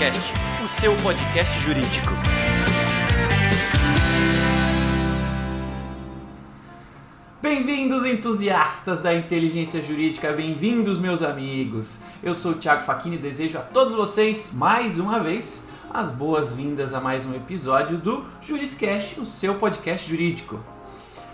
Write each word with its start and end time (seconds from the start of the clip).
Juriscast, 0.00 0.32
o 0.64 0.66
seu 0.66 0.96
podcast 0.96 1.60
jurídico. 1.60 2.12
Bem-vindos, 7.42 8.06
entusiastas 8.06 9.02
da 9.02 9.14
inteligência 9.14 9.82
jurídica, 9.82 10.32
bem-vindos, 10.32 10.98
meus 10.98 11.22
amigos. 11.22 11.98
Eu 12.22 12.34
sou 12.34 12.52
o 12.52 12.54
Thiago 12.54 12.82
Facchini 12.82 13.16
e 13.16 13.18
desejo 13.18 13.58
a 13.58 13.60
todos 13.60 13.92
vocês, 13.92 14.52
mais 14.54 14.98
uma 14.98 15.20
vez, 15.20 15.68
as 15.92 16.10
boas-vindas 16.10 16.94
a 16.94 17.00
mais 17.00 17.26
um 17.26 17.34
episódio 17.34 17.98
do 17.98 18.24
Juriscast, 18.40 19.20
o 19.20 19.26
seu 19.26 19.56
podcast 19.56 20.08
jurídico. 20.08 20.60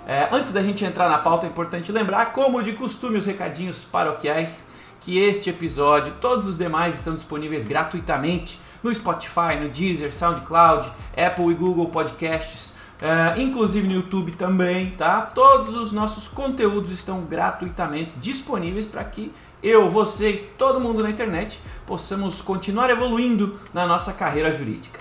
É, 0.09 0.29
antes 0.33 0.53
da 0.53 0.61
gente 0.61 0.85
entrar 0.85 1.09
na 1.09 1.19
pauta, 1.19 1.47
é 1.47 1.49
importante 1.49 1.93
lembrar, 1.93 2.33
como 2.33 2.61
de 2.65 2.73
costume, 2.73 3.17
os 3.17 3.27
recadinhos 3.27 3.85
paroquiais, 3.85 4.75
que 5.01 5.19
este 5.19 5.51
episódio 5.51 6.13
e 6.13 6.21
todos 6.21 6.47
os 6.47 6.59
demais 6.59 6.97
estão 6.97 7.15
disponíveis 7.15 7.65
gratuitamente 7.65 8.61
no 8.83 8.95
Spotify, 8.95 9.57
no 9.61 9.69
Deezer, 9.69 10.15
SoundCloud, 10.15 10.91
Apple 11.17 11.51
e 11.51 11.55
Google 11.55 11.89
Podcasts, 11.89 12.75
uh, 13.01 13.41
inclusive 13.41 13.87
no 13.87 13.95
YouTube 13.95 14.33
também, 14.33 14.91
tá? 14.91 15.23
Todos 15.23 15.77
os 15.77 15.93
nossos 15.93 16.29
conteúdos 16.29 16.91
estão 16.91 17.23
gratuitamente 17.23 18.19
disponíveis 18.19 18.87
para 18.87 19.05
que 19.05 19.33
eu, 19.63 19.91
você 19.91 20.31
e 20.31 20.37
todo 20.59 20.81
mundo 20.81 21.03
na 21.03 21.11
internet 21.11 21.59
possamos 21.87 22.43
continuar 22.43 22.91
evoluindo 22.91 23.59
na 23.73 23.87
nossa 23.87 24.13
carreira 24.13 24.53
jurídica. 24.53 25.01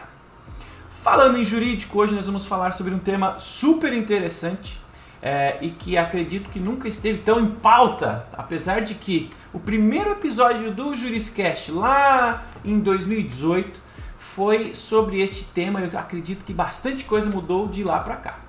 Falando 1.04 1.38
em 1.38 1.46
jurídico, 1.46 2.00
hoje 2.00 2.16
nós 2.16 2.26
vamos 2.26 2.46
falar 2.46 2.72
sobre 2.72 2.94
um 2.94 2.98
tema 2.98 3.38
super 3.38 3.94
interessante 3.94 4.80
é, 5.26 5.58
e 5.60 5.72
que 5.72 5.98
acredito 5.98 6.52
que 6.52 6.60
nunca 6.60 6.88
esteve 6.88 7.18
tão 7.18 7.40
em 7.40 7.48
pauta, 7.48 8.28
apesar 8.32 8.82
de 8.82 8.94
que 8.94 9.32
o 9.52 9.60
primeiro 9.60 10.12
episódio 10.12 10.72
do 10.72 10.94
Juriscast 10.94 11.72
lá 11.72 12.44
em 12.64 12.80
2018 12.80 13.82
foi 14.20 14.76
sobre 14.76 15.24
este 15.24 15.46
tema. 15.46 15.80
Eu 15.80 15.98
acredito 15.98 16.46
que 16.46 16.54
bastante 16.54 17.06
coisa 17.06 17.28
mudou 17.28 17.68
de 17.68 17.84
lá 17.84 18.02
para 18.02 18.18
cá. 18.18 18.40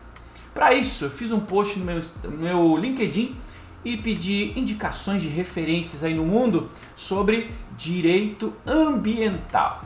Para 0.52 0.74
isso, 0.74 1.06
eu 1.06 1.10
fiz 1.10 1.32
um 1.32 1.40
post 1.40 1.78
no 1.78 1.86
meu, 1.86 2.00
no 2.24 2.36
meu 2.36 2.76
LinkedIn 2.76 3.34
e 3.82 3.96
pedi 3.96 4.52
indicações 4.54 5.22
de 5.22 5.28
referências 5.28 6.04
aí 6.04 6.12
no 6.12 6.26
mundo 6.26 6.68
sobre 6.94 7.50
direito 7.74 8.52
ambiental. 8.66 9.82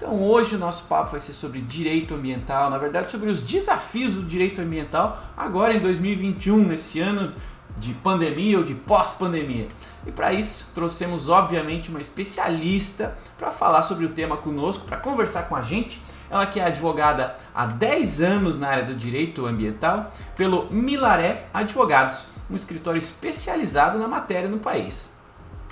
Então 0.00 0.18
hoje 0.22 0.56
o 0.56 0.58
nosso 0.58 0.84
papo 0.84 1.10
vai 1.10 1.20
ser 1.20 1.34
sobre 1.34 1.60
direito 1.60 2.14
ambiental, 2.14 2.70
na 2.70 2.78
verdade 2.78 3.10
sobre 3.10 3.28
os 3.28 3.42
desafios 3.42 4.14
do 4.14 4.22
direito 4.22 4.58
ambiental 4.58 5.22
agora 5.36 5.74
em 5.74 5.78
2021, 5.78 6.56
nesse 6.56 7.00
ano 7.00 7.34
de 7.76 7.92
pandemia 7.92 8.56
ou 8.56 8.64
de 8.64 8.74
pós-pandemia. 8.74 9.68
E 10.06 10.10
para 10.10 10.32
isso 10.32 10.70
trouxemos 10.74 11.28
obviamente 11.28 11.90
uma 11.90 12.00
especialista 12.00 13.14
para 13.36 13.50
falar 13.50 13.82
sobre 13.82 14.06
o 14.06 14.08
tema 14.08 14.38
conosco, 14.38 14.86
para 14.86 14.96
conversar 14.96 15.42
com 15.42 15.54
a 15.54 15.60
gente. 15.60 16.00
Ela 16.30 16.46
que 16.46 16.58
é 16.58 16.64
advogada 16.64 17.36
há 17.54 17.66
10 17.66 18.22
anos 18.22 18.58
na 18.58 18.68
área 18.68 18.84
do 18.84 18.94
direito 18.94 19.44
ambiental 19.44 20.10
pelo 20.34 20.66
Milaré 20.70 21.44
Advogados, 21.52 22.28
um 22.50 22.56
escritório 22.56 22.98
especializado 22.98 23.98
na 23.98 24.08
matéria 24.08 24.48
no 24.48 24.60
país. 24.60 25.19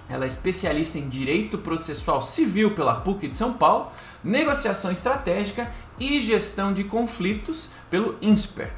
Ela 0.08 0.24
é 0.24 0.28
especialista 0.28 0.98
em 0.98 1.08
direito 1.08 1.58
processual 1.58 2.22
civil 2.22 2.74
pela 2.74 2.94
PUC 2.94 3.28
de 3.28 3.36
São 3.36 3.52
Paulo 3.52 3.90
negociação 4.22 4.90
estratégica 4.90 5.70
e 5.98 6.20
gestão 6.20 6.72
de 6.72 6.84
conflitos 6.84 7.70
pelo 7.90 8.16
INSPER. 8.20 8.70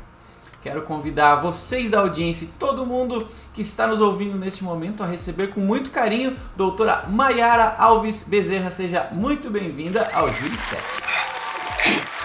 Quero 0.62 0.82
convidar 0.82 1.36
vocês 1.36 1.90
da 1.90 2.00
audiência 2.00 2.44
e 2.44 2.48
todo 2.58 2.84
mundo 2.84 3.26
que 3.54 3.62
está 3.62 3.86
nos 3.86 4.00
ouvindo 4.00 4.36
neste 4.36 4.62
momento 4.62 5.02
a 5.02 5.06
receber 5.06 5.48
com 5.48 5.60
muito 5.60 5.90
carinho 5.90 6.36
doutora 6.54 7.06
Maiara 7.08 7.76
Alves 7.78 8.28
Bezerra. 8.28 8.70
Seja 8.70 9.08
muito 9.12 9.48
bem-vinda 9.48 10.10
ao 10.12 10.28
Juriscast. 10.28 10.90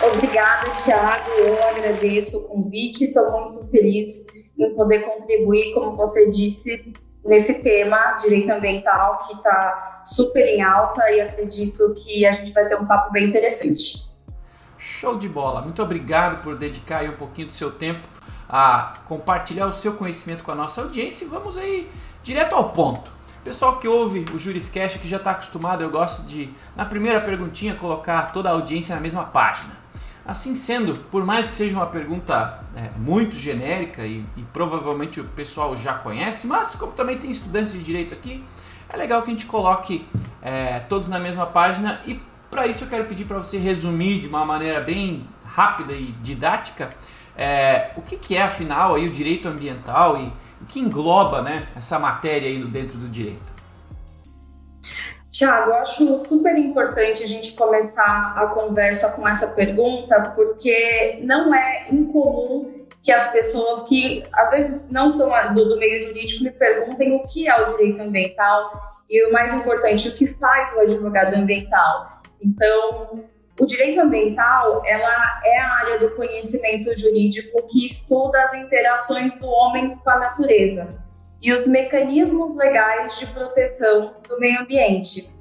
Obrigada, 0.06 0.70
Thiago. 0.84 1.30
Eu 1.32 1.64
agradeço 1.70 2.40
o 2.40 2.42
convite. 2.42 3.06
Estou 3.06 3.52
muito 3.52 3.68
feliz 3.68 4.26
em 4.60 4.76
poder 4.76 5.00
contribuir, 5.00 5.74
como 5.74 5.96
você 5.96 6.30
disse, 6.30 6.94
nesse 7.26 7.56
tema 7.56 8.14
direito 8.22 8.52
ambiental 8.52 9.20
que 9.28 9.34
está 9.34 10.04
super 10.06 10.46
em 10.46 10.62
alta 10.62 11.10
e 11.12 11.20
acredito 11.20 11.94
que 11.96 12.26
a 12.26 12.32
gente 12.34 12.54
vai 12.54 12.68
ter 12.68 12.80
um 12.80 12.86
papo 12.86 13.12
bem 13.12 13.26
interessante. 13.26 14.06
Show 14.78 15.18
de 15.18 15.28
bola! 15.28 15.62
Muito 15.62 15.82
obrigado 15.82 16.44
por 16.44 16.56
dedicar 16.56 17.04
um 17.06 17.14
pouquinho 17.14 17.48
do 17.48 17.54
seu 17.54 17.72
tempo 17.72 18.08
a 18.48 18.94
compartilhar 19.06 19.66
o 19.66 19.74
seu 19.74 19.94
conhecimento 19.94 20.44
com 20.44 20.52
a 20.52 20.56
nossa 20.56 20.82
audiência 20.82 21.26
e 21.26 21.28
vamos 21.28 21.58
aí 21.58 21.90
direto 22.22 22.54
ao 22.54 22.70
ponto. 22.70 23.12
Pessoal 23.44 23.78
que 23.78 23.88
ouve 23.88 24.26
o 24.34 24.40
Juriscast 24.40 25.00
que 25.00 25.08
já 25.08 25.18
está 25.18 25.32
acostumado, 25.32 25.84
eu 25.84 25.90
gosto 25.90 26.24
de, 26.24 26.50
na 26.76 26.86
primeira 26.86 27.22
perguntinha, 27.22 27.76
colocar 27.76 28.32
toda 28.32 28.50
a 28.50 28.54
audiência 28.54 28.96
na 28.96 29.02
mesma 29.02 29.24
página. 29.24 29.74
Assim 30.26 30.56
sendo, 30.56 30.96
por 31.12 31.24
mais 31.24 31.48
que 31.48 31.56
seja 31.56 31.76
uma 31.76 31.86
pergunta 31.86 32.60
é, 32.76 32.90
muito 32.98 33.36
genérica 33.36 34.04
e, 34.04 34.26
e, 34.36 34.42
provavelmente 34.52 35.20
o 35.20 35.24
pessoal 35.24 35.78
já 35.78 35.94
conhece, 35.94 36.48
mas 36.48 36.74
como 36.76 36.94
também 36.94 37.18
tem 37.18 37.30
estudantes 37.30 37.74
de 37.74 37.84
direito 37.84 38.14
aqui, 38.14 38.44
é 38.90 38.98
legal 38.98 39.22
que 39.22 39.30
a 39.30 39.32
gente 39.32 39.46
coloque 39.46 40.08
é, 40.42 40.80
todos 40.80 41.08
na 41.08 41.20
mesma 41.20 41.46
página 41.46 42.02
e 42.08 42.20
para 42.50 42.66
isso 42.66 42.86
eu 42.86 42.88
quero 42.88 43.06
pedir 43.06 43.26
para 43.26 43.38
você 43.38 43.58
resumir 43.58 44.20
de 44.20 44.28
uma 44.28 44.44
maneira 44.44 44.82
bem 44.82 45.28
rápida 45.46 45.94
e 45.94 46.12
didática 46.24 46.90
é, 47.38 47.92
o 47.96 48.02
que, 48.02 48.18
que, 48.18 48.36
é 48.36 48.42
afinal 48.42 48.96
aí 48.96 49.08
o 49.08 49.12
direito 49.12 49.48
ambiental 49.48 50.20
e 50.20 50.26
o 50.62 50.66
que 50.68 50.80
engloba 50.80 51.42
né, 51.42 51.68
essa 51.76 52.00
matéria 52.00 52.48
aí 52.48 52.64
dentro 52.64 52.98
do 52.98 53.08
direito. 53.08 53.55
Tiago, 55.36 55.70
eu 55.70 55.76
acho 55.76 56.20
super 56.30 56.58
importante 56.58 57.22
a 57.22 57.28
gente 57.28 57.52
começar 57.56 58.34
a 58.38 58.48
conversa 58.54 59.10
com 59.10 59.28
essa 59.28 59.46
pergunta, 59.46 60.32
porque 60.34 61.20
não 61.24 61.54
é 61.54 61.88
incomum 61.92 62.86
que 63.04 63.12
as 63.12 63.32
pessoas 63.32 63.84
que 63.84 64.24
às 64.32 64.50
vezes 64.52 64.82
não 64.90 65.12
são 65.12 65.30
do, 65.54 65.66
do, 65.66 65.78
meio 65.78 66.02
jurídico 66.04 66.46
me 66.46 66.52
perguntem 66.52 67.18
o 67.18 67.24
que 67.24 67.50
é 67.50 67.62
o 67.62 67.66
direito 67.72 68.02
ambiental 68.02 68.72
e 69.10 69.28
o 69.28 69.34
mais 69.34 69.54
importante, 69.54 70.08
o 70.08 70.16
que 70.16 70.26
faz 70.36 70.74
o 70.74 70.80
advogado 70.80 71.34
ambiental. 71.34 72.22
Então, 72.42 73.26
o 73.60 73.66
direito 73.66 74.00
ambiental, 74.00 74.84
ela 74.86 75.42
é 75.44 75.60
a 75.60 75.70
área 75.80 76.00
do 76.00 76.16
conhecimento 76.16 76.98
jurídico 76.98 77.68
que 77.68 77.86
estuda 77.86 78.42
as 78.42 78.54
interações 78.54 79.38
do 79.38 79.48
homem 79.48 79.98
com 79.98 80.10
a 80.10 80.18
natureza 80.18 81.05
e 81.46 81.54
os 81.54 81.68
mecanismos 81.68 82.56
legais 82.56 83.20
de 83.20 83.28
proteção 83.28 84.16
do 84.28 84.40
meio 84.40 84.62
ambiente. 84.62 85.32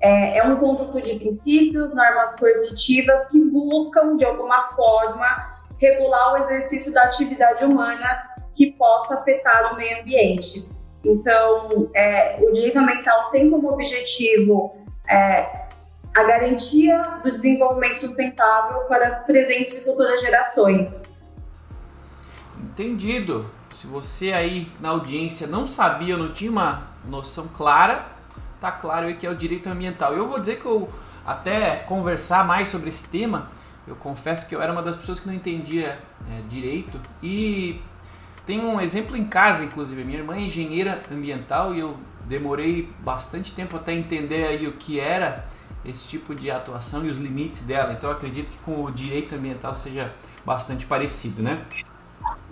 É, 0.00 0.38
é 0.38 0.44
um 0.44 0.54
conjunto 0.54 1.02
de 1.02 1.16
princípios, 1.16 1.92
normas 1.92 2.38
coercitivas 2.38 3.26
que 3.26 3.40
buscam, 3.40 4.16
de 4.16 4.24
alguma 4.24 4.68
forma, 4.68 5.58
regular 5.80 6.34
o 6.34 6.36
exercício 6.44 6.92
da 6.92 7.02
atividade 7.02 7.64
humana 7.64 8.22
que 8.54 8.70
possa 8.70 9.16
afetar 9.16 9.74
o 9.74 9.76
meio 9.76 10.00
ambiente. 10.00 10.68
Então, 11.04 11.90
é, 11.92 12.36
o 12.40 12.52
direito 12.52 12.78
ambiental 12.78 13.28
tem 13.32 13.50
como 13.50 13.72
objetivo 13.72 14.76
é, 15.10 15.66
a 16.14 16.22
garantia 16.22 17.02
do 17.24 17.32
desenvolvimento 17.32 17.98
sustentável 17.98 18.82
para 18.82 19.08
as 19.08 19.26
presentes 19.26 19.78
e 19.78 19.84
futuras 19.84 20.20
gerações. 20.20 21.02
Entendido. 22.62 23.57
Se 23.70 23.86
você 23.86 24.32
aí 24.32 24.70
na 24.80 24.90
audiência 24.90 25.46
não 25.46 25.66
sabia, 25.66 26.16
não 26.16 26.32
tinha 26.32 26.50
uma 26.50 26.84
noção 27.06 27.48
clara, 27.48 28.06
tá 28.60 28.72
claro 28.72 29.06
aí 29.06 29.14
que 29.14 29.26
é 29.26 29.30
o 29.30 29.34
direito 29.34 29.68
ambiental. 29.68 30.14
Eu 30.14 30.26
vou 30.26 30.38
dizer 30.38 30.58
que 30.60 30.66
eu 30.66 30.88
até 31.26 31.76
conversar 31.76 32.46
mais 32.46 32.68
sobre 32.68 32.88
esse 32.88 33.08
tema, 33.08 33.50
eu 33.86 33.96
confesso 33.96 34.46
que 34.48 34.54
eu 34.54 34.62
era 34.62 34.72
uma 34.72 34.82
das 34.82 34.96
pessoas 34.96 35.20
que 35.20 35.26
não 35.26 35.34
entendia 35.34 35.98
é, 36.30 36.42
direito 36.48 37.00
e 37.22 37.80
tem 38.46 38.60
um 38.60 38.80
exemplo 38.80 39.16
em 39.16 39.24
casa, 39.24 39.62
inclusive. 39.62 40.04
Minha 40.04 40.20
irmã 40.20 40.34
é 40.36 40.40
engenheira 40.40 41.02
ambiental 41.12 41.74
e 41.74 41.80
eu 41.80 41.96
demorei 42.24 42.90
bastante 43.00 43.52
tempo 43.52 43.76
até 43.76 43.92
entender 43.92 44.46
aí 44.46 44.66
o 44.66 44.72
que 44.72 44.98
era 44.98 45.46
esse 45.84 46.06
tipo 46.08 46.34
de 46.34 46.50
atuação 46.50 47.04
e 47.04 47.10
os 47.10 47.18
limites 47.18 47.62
dela. 47.62 47.92
Então 47.92 48.10
acredito 48.10 48.50
que 48.50 48.58
com 48.58 48.84
o 48.84 48.90
direito 48.90 49.34
ambiental 49.34 49.74
seja 49.74 50.14
bastante 50.44 50.86
parecido, 50.86 51.42
né? 51.42 51.60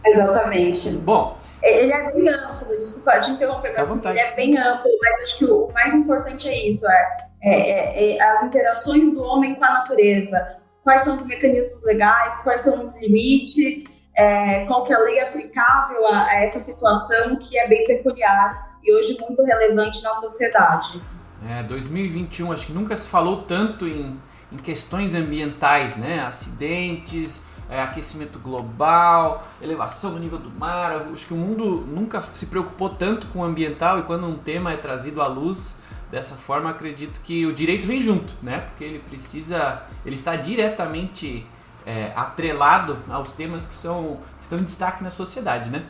Exatamente. 0.07 0.91
Bom. 0.99 1.37
Ele 1.63 1.93
é 1.93 2.13
bem 2.13 2.29
amplo, 2.29 2.77
desculpa 2.77 3.21
te 3.21 3.31
interromper, 3.31 3.73
mas 3.77 3.91
assim, 3.91 4.09
ele 4.09 4.21
é 4.21 4.35
bem 4.35 4.59
amplo, 4.59 4.91
mas 5.03 5.23
acho 5.23 5.39
que 5.39 5.45
o 5.47 5.69
mais 5.73 5.93
importante 5.95 6.49
é 6.49 6.69
isso, 6.69 6.87
é, 6.87 7.17
é, 7.43 7.51
é, 7.51 8.17
é, 8.17 8.23
as 8.23 8.45
interações 8.45 9.15
do 9.15 9.23
homem 9.23 9.55
com 9.55 9.65
a 9.65 9.73
natureza. 9.73 10.61
Quais 10.85 11.03
são 11.03 11.17
os 11.17 11.27
mecanismos 11.27 11.83
legais, 11.83 12.37
quais 12.43 12.61
são 12.61 12.87
os 12.87 12.95
limites, 12.97 13.85
é, 14.17 14.65
qual 14.67 14.85
que 14.85 14.93
é 14.93 14.97
a 14.97 15.01
lei 15.01 15.21
aplicável 15.21 16.07
a, 16.07 16.27
a 16.27 16.43
essa 16.43 16.61
situação 16.61 17.37
que 17.37 17.59
é 17.59 17.67
bem 17.67 17.85
peculiar 17.85 18.79
e 18.83 18.95
hoje 18.95 19.17
muito 19.21 19.43
relevante 19.43 20.03
na 20.03 20.15
sociedade. 20.15 21.03
É, 21.49 21.63
2021, 21.65 22.53
acho 22.53 22.67
que 22.69 22.73
nunca 22.73 22.97
se 22.97 23.09
falou 23.09 23.43
tanto 23.43 23.87
em, 23.87 24.19
em 24.53 24.57
questões 24.57 25.15
ambientais, 25.15 25.97
né? 25.97 26.21
Acidentes, 26.21 27.45
é, 27.69 27.83
aquecimento 27.83 28.39
global, 28.39 29.47
elevação 29.61 30.13
do 30.13 30.19
nível 30.19 30.39
do 30.39 30.51
mar. 30.59 30.93
Acho 31.13 31.27
que 31.27 31.35
o 31.35 31.37
mundo 31.37 31.87
nunca 31.91 32.23
se 32.35 32.47
preocupou 32.47 32.89
tanto 32.89 33.27
com 33.29 33.41
o 33.41 33.45
ambiental 33.45 33.99
e 33.99 34.03
quando 34.03 34.27
um 34.27 34.37
tema 34.37 34.73
é 34.73 34.77
trazido 34.77 35.21
à 35.21 35.27
luz, 35.27 35.79
dessa 36.11 36.35
forma 36.35 36.71
acredito 36.71 37.21
que 37.23 37.45
o 37.47 37.53
direito 37.53 37.87
vem 37.87 38.01
junto, 38.01 38.33
né? 38.43 38.61
Porque 38.61 38.85
ele 38.85 38.99
precisa, 39.01 39.83
ele 40.05 40.15
está 40.15 40.37
diretamente 40.37 41.47
é, 41.85 42.13
atrelado 42.17 42.99
aos 43.09 43.33
temas 43.33 43.65
que 43.65 43.75
são 43.75 44.19
estão 44.41 44.59
em 44.59 44.65
destaque 44.65 45.03
na 45.03 45.11
sociedade, 45.11 45.71
né? 45.71 45.85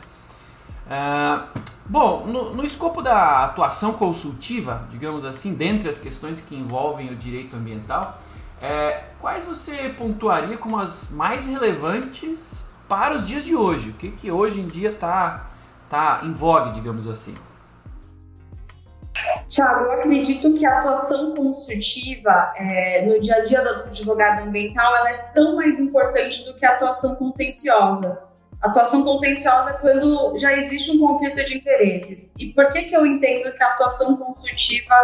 Uh, 0.87 1.45
bom, 1.85 2.25
no, 2.25 2.55
no, 2.55 2.63
escopo 2.63 3.01
da 3.01 3.43
atuação 3.43 3.91
consultiva, 3.91 4.87
digamos 4.89 5.25
assim, 5.25 5.53
dentre 5.53 5.89
as 5.89 5.97
questões 5.97 6.39
que 6.39 6.55
envolvem 6.55 7.09
o 7.11 7.15
direito 7.15 7.57
ambiental, 7.57 8.21
é, 8.61 9.03
quais 9.19 9.45
você 9.45 9.89
pontuaria 9.97 10.57
como 10.57 10.77
as 10.77 11.11
mais 11.11 11.45
relevantes 11.47 12.63
para 12.87 13.15
os 13.15 13.25
dias 13.25 13.43
de 13.43 13.55
hoje? 13.55 13.89
O 13.89 13.93
que, 13.93 14.11
que 14.11 14.31
hoje 14.31 14.61
em 14.61 14.67
dia 14.67 14.91
está 14.91 15.47
tá 15.89 16.21
em 16.23 16.31
vogue, 16.31 16.71
digamos 16.71 17.07
assim? 17.07 17.35
Tiago, 19.47 19.85
eu 19.85 19.91
acredito 19.93 20.53
que 20.55 20.65
a 20.65 20.79
atuação 20.79 21.33
consultiva 21.33 22.53
é, 22.55 23.05
no 23.05 23.19
dia 23.21 23.35
a 23.35 23.45
dia 23.45 23.63
do 23.63 23.69
advogado 23.85 24.43
ambiental 24.43 24.95
ela 24.95 25.09
é 25.09 25.17
tão 25.33 25.55
mais 25.55 25.79
importante 25.79 26.45
do 26.45 26.53
que 26.55 26.65
a 26.65 26.73
atuação 26.73 27.15
contenciosa. 27.15 28.26
Atuação 28.61 29.03
contenciosa 29.03 29.69
é 29.69 29.73
quando 29.73 30.35
já 30.37 30.53
existe 30.57 30.91
um 30.91 30.99
conflito 30.99 31.43
de 31.43 31.57
interesses. 31.57 32.29
E 32.39 32.53
por 32.53 32.71
que, 32.71 32.83
que 32.83 32.95
eu 32.95 33.05
entendo 33.05 33.53
que 33.53 33.63
a 33.63 33.67
atuação 33.67 34.17
consultiva 34.17 34.95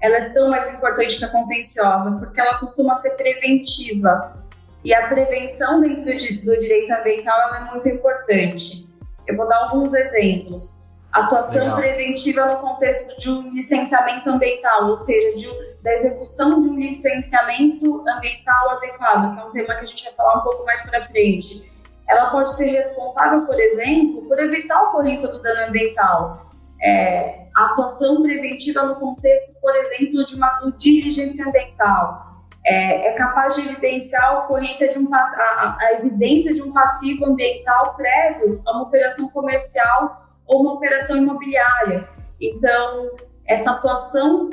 ela 0.00 0.16
é 0.16 0.28
tão 0.30 0.50
mais 0.50 0.72
importante 0.72 1.16
que 1.16 1.24
a 1.24 1.28
contenciosa? 1.28 2.10
Porque 2.18 2.40
ela 2.40 2.58
costuma 2.58 2.96
ser 2.96 3.10
preventiva. 3.10 4.44
E 4.84 4.92
a 4.92 5.06
prevenção 5.08 5.80
dentro 5.80 6.04
do, 6.04 6.44
do 6.44 6.60
direito 6.60 6.92
ambiental 6.92 7.54
é 7.54 7.60
muito 7.72 7.88
importante. 7.88 8.88
Eu 9.26 9.36
vou 9.36 9.48
dar 9.48 9.56
alguns 9.56 9.94
exemplos. 9.94 10.82
Atuação 11.12 11.62
Legal. 11.62 11.76
preventiva 11.76 12.46
no 12.46 12.58
contexto 12.58 13.16
de 13.18 13.30
um 13.30 13.50
licenciamento 13.54 14.28
ambiental, 14.28 14.90
ou 14.90 14.98
seja, 14.98 15.36
de, 15.36 15.82
da 15.82 15.92
execução 15.94 16.60
de 16.60 16.68
um 16.68 16.74
licenciamento 16.74 18.04
ambiental 18.06 18.70
adequado, 18.70 19.34
que 19.34 19.40
é 19.40 19.44
um 19.44 19.50
tema 19.52 19.74
que 19.76 19.80
a 19.80 19.84
gente 19.84 20.04
vai 20.04 20.12
falar 20.12 20.40
um 20.40 20.42
pouco 20.42 20.66
mais 20.66 20.82
para 20.82 21.00
frente. 21.02 21.75
Ela 22.08 22.30
pode 22.30 22.54
ser 22.54 22.66
responsável, 22.66 23.46
por 23.46 23.58
exemplo, 23.58 24.22
por 24.22 24.38
evitar 24.38 24.76
a 24.76 24.82
ocorrência 24.84 25.28
do 25.28 25.42
dano 25.42 25.68
ambiental. 25.68 26.48
É, 26.80 27.46
a 27.56 27.66
atuação 27.66 28.22
preventiva 28.22 28.82
no 28.82 28.96
contexto, 28.96 29.52
por 29.60 29.74
exemplo, 29.76 30.24
de 30.24 30.34
uma 30.36 30.72
diligência 30.78 31.46
ambiental. 31.46 32.26
É, 32.64 33.08
é, 33.08 33.12
capaz 33.12 33.54
de 33.54 33.60
evidenciar 33.60 34.24
a 34.24 34.38
ocorrência 34.40 34.88
de 34.88 34.98
um 34.98 35.08
a, 35.14 35.78
a 35.80 35.92
evidência 36.00 36.52
de 36.52 36.62
um 36.62 36.72
passivo 36.72 37.24
ambiental 37.24 37.94
prévio 37.94 38.60
a 38.66 38.72
uma 38.72 38.82
operação 38.82 39.28
comercial 39.28 40.26
ou 40.46 40.62
uma 40.62 40.72
operação 40.74 41.16
imobiliária. 41.16 42.08
Então, 42.40 43.12
essa 43.46 43.70
atuação 43.70 44.50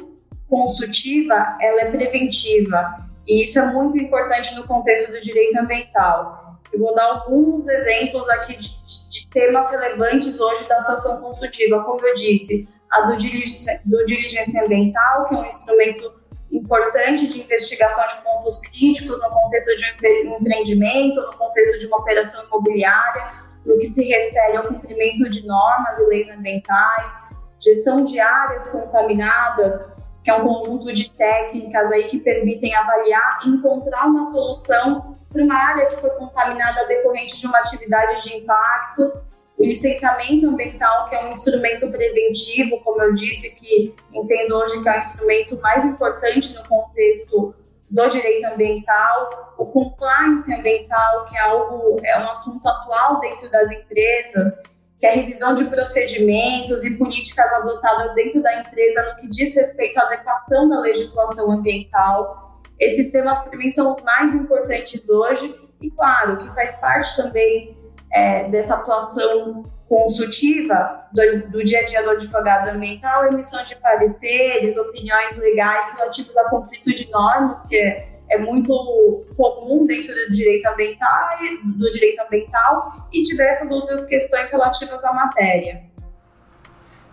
consultiva, 0.48 1.58
ela 1.60 1.82
é 1.82 1.92
preventiva, 1.92 2.96
e 3.28 3.44
isso 3.44 3.60
é 3.60 3.66
muito 3.66 3.98
importante 3.98 4.54
no 4.56 4.68
contexto 4.68 5.12
do 5.12 5.22
direito 5.22 5.58
ambiental. 5.58 6.60
Eu 6.72 6.80
vou 6.80 6.96
dar 6.96 7.06
alguns 7.06 7.68
exemplos 7.68 8.30
aqui 8.30 8.58
de, 8.58 8.70
de 9.10 9.28
temas 9.30 9.70
relevantes 9.70 10.40
hoje 10.40 10.68
da 10.68 10.80
atuação 10.80 11.22
consultiva, 11.22 11.84
como 11.84 12.06
eu 12.06 12.14
disse, 12.16 12.68
a 12.92 13.02
do 13.02 13.18
diligência, 13.18 13.81
do 13.86 14.06
diligência 14.06 14.64
ambiental, 14.64 15.28
que 15.28 15.36
é 15.36 15.38
um 15.38 15.46
instrumento 15.46 16.24
importante 16.52 17.28
de 17.28 17.42
investigação 17.42 18.06
de 18.08 18.24
pontos 18.24 18.60
críticos 18.60 19.20
no 19.20 19.30
contexto 19.30 19.75
de 19.78 20.30
um 20.30 20.38
empreendimento, 20.38 21.22
no 21.22 21.34
contexto 21.38 21.80
de 21.80 21.88
uma 21.88 21.98
operação 21.98 22.46
imobiliária, 22.46 23.30
no 23.66 23.78
que 23.78 23.88
se 23.88 24.04
refere 24.04 24.58
ao 24.58 24.64
cumprimento 24.64 25.30
de 25.30 25.46
normas 25.48 26.00
e 26.00 26.06
leis 26.08 26.30
ambientais, 26.30 27.12
gestão 27.60 28.04
de 28.06 28.20
áreas 28.20 28.70
contaminadas, 28.72 29.92
que 30.24 30.31
é 30.31 30.36
um 30.36 30.44
conjunto 30.44 30.94
de 30.94 31.10
técnicas 31.12 31.92
aí 31.92 32.06
que 32.06 32.20
permitem 32.20 32.74
avaliar 32.74 33.40
e 33.46 33.50
encontrar 33.50 34.08
uma 34.08 34.31
solução 34.31 35.14
para 35.31 35.44
uma 35.44 35.56
área 35.56 35.88
que 35.88 35.98
foi 35.98 36.12
contaminada 36.12 36.88
decorrente 36.88 37.40
de 37.40 37.46
uma 37.46 37.60
atividade 37.60 38.24
de 38.24 38.38
impacto. 38.38 39.12
O 39.58 39.64
licenciamento 39.64 40.48
ambiental, 40.48 41.08
que 41.08 41.16
é 41.16 41.25
um 41.25 41.28
instrumento 41.28 41.90
preventivo, 41.92 42.80
como 42.81 43.02
eu 43.02 43.14
disse, 43.14 43.54
que 43.56 43.94
entendo 44.14 44.56
hoje 44.56 44.81
que 44.81 44.90
é 44.90 44.96
o 44.96 45.00
instrumento 45.00 45.60
mais 45.62 45.84
importante 45.86 46.56
no 46.56 46.68
contexto 46.68 47.54
do 47.90 48.10
direito 48.10 48.46
ambiental, 48.48 49.54
o 49.58 49.66
compliance 49.68 50.52
ambiental, 50.52 51.25
que 51.25 51.38
é 51.38 51.42
algo 51.42 51.96
é 52.04 52.20
um 52.20 52.30
assunto 52.30 52.68
atual 52.68 53.20
dentro 53.20 53.52
das 53.52 53.72
empresas, 53.72 54.60
que 55.04 55.08
é 55.08 55.12
a 55.12 55.16
revisão 55.16 55.54
de 55.54 55.66
procedimentos 55.66 56.86
e 56.86 56.98
políticas 56.98 57.52
adotadas 57.56 58.16
dentro 58.16 58.42
da 58.42 58.62
empresa 58.62 59.04
no 59.04 59.18
que 59.18 59.28
diz 59.28 59.54
respeito 59.54 59.98
à 59.98 60.04
adequação 60.04 60.70
da 60.70 60.80
legislação 60.80 61.52
ambiental. 61.52 62.62
Esses 62.80 63.12
temas 63.12 63.42
para 63.42 63.58
mim 63.58 63.70
são 63.70 63.92
os 63.92 64.02
mais 64.02 64.34
importantes 64.34 65.06
hoje 65.10 65.60
e 65.82 65.92
claro 65.92 66.38
que 66.38 66.48
faz 66.56 66.78
parte 66.78 67.18
também 67.18 67.78
é, 68.14 68.48
dessa 68.48 68.76
atuação 68.76 69.64
consultiva 69.90 71.06
do, 71.12 71.50
do, 71.50 71.66
dia 71.66 71.80
a 71.80 71.84
dia 71.84 72.02
do 72.02 72.12
advogado 72.12 72.70
ambiental, 72.70 73.26
emissão 73.26 73.62
de 73.62 73.76
pareceres, 73.76 74.78
opiniões 74.78 75.38
legais 75.38 75.92
relativos 75.98 76.38
a 76.38 76.50
conflito 76.50 76.94
de 76.94 77.12
normas, 77.12 77.68
que 77.68 77.76
é, 77.76 78.12
é 78.34 78.38
muito 78.38 79.26
comum 79.36 79.86
dentro 79.86 80.14
do 80.14 80.32
direito 80.32 80.68
ambiental, 80.68 81.30
do 81.64 81.92
direito 81.92 82.22
ambiental 82.22 83.08
e 83.12 83.22
diversas 83.22 83.70
outras 83.70 84.06
questões 84.06 84.50
relativas 84.50 85.04
à 85.04 85.14
matéria. 85.14 85.84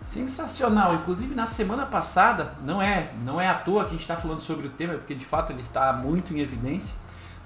Sensacional. 0.01 0.95
Inclusive 0.95 1.35
na 1.35 1.47
semana 1.47 1.87
passada, 1.87 2.55
não 2.65 2.81
é, 2.81 3.11
não 3.25 3.41
é 3.41 3.47
à 3.47 3.55
toa 3.55 3.83
que 3.85 3.89
a 3.89 3.93
gente 3.93 4.01
está 4.01 4.17
falando 4.17 4.41
sobre 4.41 4.67
o 4.67 4.71
tema, 4.71 4.95
porque 4.95 5.15
de 5.15 5.25
fato 5.25 5.53
ele 5.53 5.61
está 5.61 5.93
muito 5.93 6.35
em 6.35 6.41
evidência. 6.41 6.97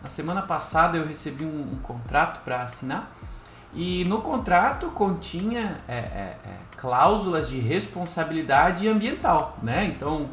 Na 0.02 0.08
semana 0.08 0.42
passada 0.42 0.96
eu 0.96 1.06
recebi 1.06 1.44
um, 1.44 1.68
um 1.72 1.78
contrato 1.82 2.42
para 2.44 2.62
assinar 2.62 3.10
e 3.74 4.04
no 4.04 4.20
contrato 4.20 4.86
continha 4.88 5.80
é, 5.88 5.94
é, 5.94 5.98
é, 5.98 6.36
cláusulas 6.76 7.48
de 7.48 7.58
responsabilidade 7.58 8.86
ambiental, 8.86 9.58
né? 9.62 9.84
Então, 9.86 10.28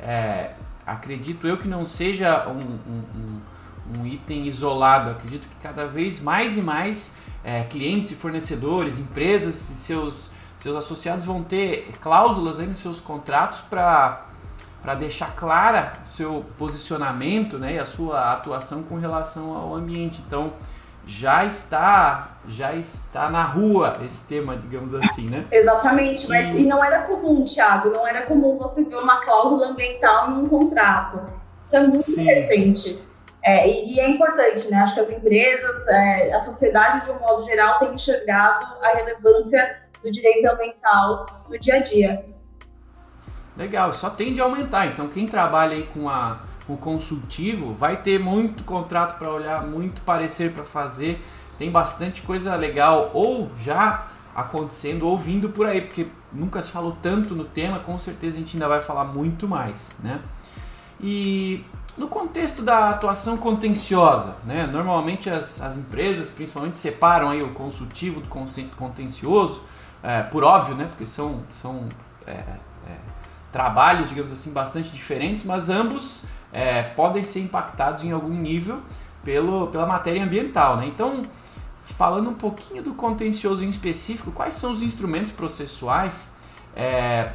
é, 0.00 0.52
acredito 0.86 1.46
eu 1.46 1.58
que 1.58 1.66
não 1.66 1.84
seja 1.84 2.46
um, 2.48 2.60
um, 2.60 4.00
um, 4.00 4.06
item 4.06 4.46
isolado. 4.46 5.10
Acredito 5.10 5.48
que 5.48 5.56
cada 5.56 5.86
vez 5.86 6.20
mais 6.20 6.56
e 6.56 6.62
mais 6.62 7.16
é, 7.42 7.64
clientes 7.64 8.12
e 8.12 8.14
fornecedores, 8.14 8.98
empresas 8.98 9.54
e 9.70 9.74
seus, 9.74 10.30
seus 10.58 10.76
associados 10.76 11.24
vão 11.24 11.42
ter 11.42 11.92
cláusulas 12.00 12.60
aí 12.60 12.66
nos 12.66 12.78
seus 12.78 13.00
contratos 13.00 13.60
para 13.60 14.22
para 14.82 14.94
deixar 14.94 15.34
clara 15.34 15.94
seu 16.04 16.44
posicionamento 16.56 17.58
né, 17.58 17.74
e 17.74 17.78
a 17.78 17.84
sua 17.84 18.32
atuação 18.32 18.84
com 18.84 18.96
relação 18.96 19.56
ao 19.56 19.74
ambiente. 19.74 20.22
Então, 20.24 20.52
já 21.06 21.44
está 21.44 22.32
já 22.48 22.74
está 22.74 23.30
na 23.30 23.42
rua 23.42 23.96
esse 24.04 24.26
tema, 24.28 24.56
digamos 24.56 24.94
assim, 24.94 25.28
né? 25.28 25.46
Exatamente, 25.50 26.28
mas 26.28 26.54
e 26.54 26.64
não 26.64 26.84
era 26.84 27.02
comum, 27.02 27.44
Thiago, 27.44 27.90
não 27.90 28.06
era 28.06 28.22
comum 28.22 28.56
você 28.56 28.84
ver 28.84 28.96
uma 28.96 29.20
cláusula 29.20 29.68
ambiental 29.68 30.30
num 30.30 30.48
contrato. 30.48 31.24
Isso 31.60 31.76
é 31.76 31.86
muito 31.86 32.10
Sim. 32.10 32.24
recente. 32.24 33.02
É, 33.42 33.68
e, 33.68 33.98
é 34.00 34.08
importante, 34.10 34.68
né? 34.70 34.78
Acho 34.78 34.94
que 34.94 35.00
as 35.00 35.10
empresas, 35.10 35.86
é, 35.88 36.34
a 36.34 36.40
sociedade 36.40 37.06
de 37.06 37.12
um 37.12 37.18
modo 37.20 37.42
geral 37.42 37.78
tem 37.78 37.92
enxergado 37.92 38.64
a 38.82 38.88
relevância 38.96 39.82
do 40.02 40.10
direito 40.10 40.46
ambiental 40.48 41.26
no 41.48 41.58
dia 41.58 41.76
a 41.76 41.78
dia. 41.78 42.26
Legal, 43.56 43.94
só 43.94 44.10
tende 44.10 44.40
a 44.40 44.44
aumentar. 44.44 44.86
Então, 44.86 45.08
quem 45.08 45.26
trabalha 45.26 45.76
aí 45.76 45.88
com 45.94 46.08
a 46.08 46.40
o 46.68 46.76
consultivo, 46.76 47.74
vai 47.74 47.96
ter 47.96 48.18
muito 48.18 48.64
contrato 48.64 49.18
para 49.18 49.30
olhar, 49.30 49.64
muito 49.64 50.00
parecer 50.02 50.52
para 50.52 50.64
fazer, 50.64 51.24
tem 51.58 51.70
bastante 51.70 52.22
coisa 52.22 52.54
legal 52.54 53.10
ou 53.14 53.50
já 53.58 54.08
acontecendo 54.34 55.06
ou 55.06 55.16
vindo 55.16 55.48
por 55.48 55.66
aí, 55.66 55.80
porque 55.80 56.08
nunca 56.32 56.60
se 56.60 56.70
falou 56.70 56.96
tanto 57.00 57.34
no 57.34 57.44
tema, 57.44 57.78
com 57.78 57.98
certeza 57.98 58.36
a 58.36 58.40
gente 58.40 58.56
ainda 58.56 58.68
vai 58.68 58.82
falar 58.82 59.04
muito 59.06 59.48
mais, 59.48 59.92
né? 60.02 60.20
E 61.00 61.64
no 61.96 62.08
contexto 62.08 62.62
da 62.62 62.90
atuação 62.90 63.38
contenciosa, 63.38 64.36
né? 64.44 64.66
Normalmente 64.66 65.30
as, 65.30 65.62
as 65.62 65.78
empresas, 65.78 66.28
principalmente, 66.28 66.78
separam 66.78 67.30
aí 67.30 67.42
o 67.42 67.52
consultivo 67.52 68.20
do 68.20 68.28
contencioso, 68.28 69.62
é, 70.02 70.22
por 70.22 70.44
óbvio, 70.44 70.74
né? 70.74 70.84
Porque 70.84 71.06
são, 71.06 71.40
são 71.62 71.84
é, 72.26 72.32
é, 72.32 72.98
trabalhos, 73.50 74.10
digamos 74.10 74.30
assim, 74.30 74.52
bastante 74.52 74.90
diferentes, 74.90 75.44
mas 75.44 75.70
ambos 75.70 76.26
é, 76.52 76.82
podem 76.82 77.24
ser 77.24 77.40
impactados 77.40 78.04
em 78.04 78.12
algum 78.12 78.34
nível 78.34 78.80
pelo, 79.22 79.66
pela 79.68 79.86
matéria 79.86 80.22
ambiental. 80.22 80.76
Né? 80.76 80.86
Então, 80.86 81.24
falando 81.80 82.30
um 82.30 82.34
pouquinho 82.34 82.82
do 82.82 82.94
contencioso 82.94 83.64
em 83.64 83.68
específico, 83.68 84.30
quais 84.30 84.54
são 84.54 84.72
os 84.72 84.82
instrumentos 84.82 85.32
processuais 85.32 86.38
é, 86.74 87.30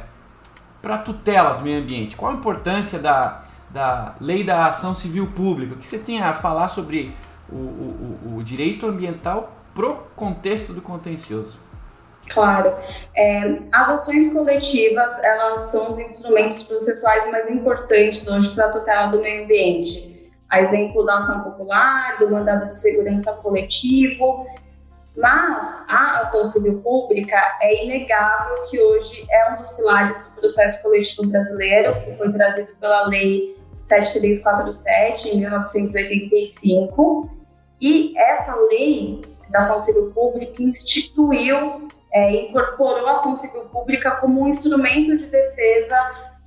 para 0.80 0.98
tutela 0.98 1.54
do 1.54 1.64
meio 1.64 1.82
ambiente? 1.82 2.16
Qual 2.16 2.32
a 2.32 2.34
importância 2.34 2.98
da, 2.98 3.42
da 3.70 4.14
lei 4.20 4.44
da 4.44 4.66
ação 4.66 4.94
civil 4.94 5.26
pública? 5.28 5.74
O 5.74 5.78
que 5.78 5.86
você 5.86 5.98
tem 5.98 6.22
a 6.22 6.32
falar 6.32 6.68
sobre 6.68 7.14
o, 7.50 7.56
o, 7.56 8.36
o 8.38 8.42
direito 8.42 8.86
ambiental 8.86 9.56
pro 9.74 9.96
contexto 10.16 10.72
do 10.72 10.80
contencioso? 10.80 11.58
Claro. 12.28 12.74
É, 13.14 13.58
as 13.72 13.88
ações 13.88 14.32
coletivas, 14.32 15.18
elas 15.22 15.60
são 15.70 15.92
os 15.92 15.98
instrumentos 15.98 16.62
processuais 16.62 17.30
mais 17.30 17.50
importantes 17.50 18.26
hoje 18.26 18.54
para 18.54 18.66
a 18.66 18.72
tutela 18.72 19.06
do 19.08 19.20
meio 19.20 19.44
ambiente. 19.44 20.30
A 20.48 20.60
exemplo 20.60 21.04
da 21.04 21.16
ação 21.16 21.42
popular, 21.42 22.18
do 22.18 22.30
mandado 22.30 22.68
de 22.68 22.76
segurança 22.76 23.32
coletivo, 23.32 24.46
mas 25.16 25.84
a 25.88 26.20
ação 26.20 26.44
civil 26.46 26.80
pública 26.80 27.36
é 27.60 27.84
inegável 27.84 28.64
que 28.68 28.80
hoje 28.80 29.26
é 29.30 29.52
um 29.52 29.56
dos 29.56 29.68
pilares 29.70 30.18
do 30.18 30.30
processo 30.40 30.82
coletivo 30.82 31.26
brasileiro, 31.28 32.00
que 32.00 32.12
foi 32.12 32.32
trazido 32.32 32.74
pela 32.80 33.08
Lei 33.08 33.54
7347, 33.82 35.36
em 35.36 35.40
1985. 35.40 37.30
E 37.80 38.16
essa 38.16 38.54
lei 38.70 39.20
da 39.50 39.58
ação 39.58 39.82
civil 39.82 40.10
pública 40.14 40.62
instituiu, 40.62 41.88
é, 42.12 42.30
incorporou 42.32 43.06
a 43.06 43.12
ação 43.12 43.36
civil 43.36 43.62
pública 43.62 44.12
como 44.12 44.42
um 44.42 44.48
instrumento 44.48 45.16
de 45.16 45.26
defesa 45.26 45.96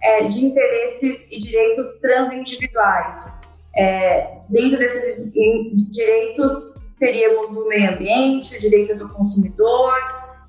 é, 0.01 0.25
de 0.25 0.45
interesses 0.45 1.25
e 1.31 1.39
direitos 1.39 1.99
transindividuais. 2.01 3.33
É, 3.75 4.37
dentro 4.47 4.77
desses 4.77 5.31
direitos, 5.91 6.51
teríamos 6.99 7.49
o 7.49 7.67
meio 7.67 7.93
ambiente, 7.93 8.59
direito 8.59 8.95
do 8.95 9.07
consumidor, 9.07 9.93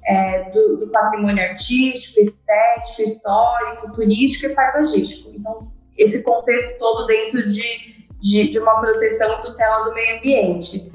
é, 0.05 0.51
do, 0.51 0.77
do, 0.77 0.89
patrimônio 0.89 1.43
artístico, 1.43 2.21
estético, 2.21 3.03
histórico, 3.03 3.93
turístico 3.93 4.47
e 4.47 4.55
paisagístico. 4.55 5.33
Então, 5.35 5.59
esse 5.97 6.23
contexto 6.23 6.79
todo 6.79 7.07
dentro 7.07 7.49
de, 7.49 8.07
de, 8.21 8.49
de 8.51 8.59
uma 8.59 8.81
proteção 8.81 9.41
e 9.41 9.43
tutela 9.43 9.85
do 9.85 9.95
meio 9.95 10.19
ambiente. 10.19 10.93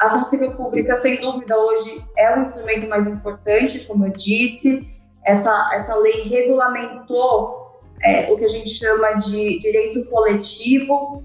A 0.00 0.06
ação 0.06 0.24
civil 0.24 0.52
pública, 0.52 0.96
sem 0.96 1.20
dúvida, 1.20 1.54
hoje 1.58 2.02
é 2.16 2.34
o 2.34 2.40
instrumento 2.40 2.88
mais 2.88 3.06
importante, 3.06 3.84
como 3.86 4.06
eu 4.06 4.10
disse. 4.10 4.90
Essa, 5.22 5.70
essa 5.74 5.94
lei 5.94 6.22
regulamentou 6.22 7.82
é, 8.02 8.32
o 8.32 8.36
que 8.38 8.46
a 8.46 8.48
gente 8.48 8.70
chama 8.70 9.12
de 9.18 9.58
direito 9.58 10.02
coletivo, 10.06 11.22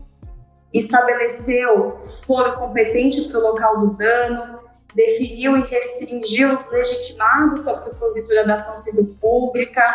estabeleceu 0.74 1.98
foro 2.26 2.58
competente 2.58 3.22
para 3.30 3.40
o 3.40 3.44
local 3.44 3.80
do 3.80 3.94
dano, 3.94 4.60
definiu 4.94 5.56
e 5.56 5.62
restringiu 5.62 6.56
os 6.56 6.70
legitimados 6.70 7.62
para 7.62 7.78
a 7.78 7.82
propositura 7.82 8.46
da 8.46 8.56
ação 8.56 8.78
civil 8.78 9.08
pública, 9.22 9.90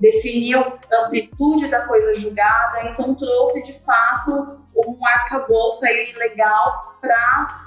definiu 0.00 0.58
a 0.60 1.04
amplitude 1.04 1.68
da 1.68 1.86
coisa 1.86 2.14
julgada, 2.14 2.88
então 2.88 3.14
trouxe 3.14 3.62
de 3.62 3.78
fato 3.80 4.58
um 4.74 5.06
arcabouço 5.06 5.84
aí 5.84 6.14
legal 6.16 6.96
para 6.98 7.61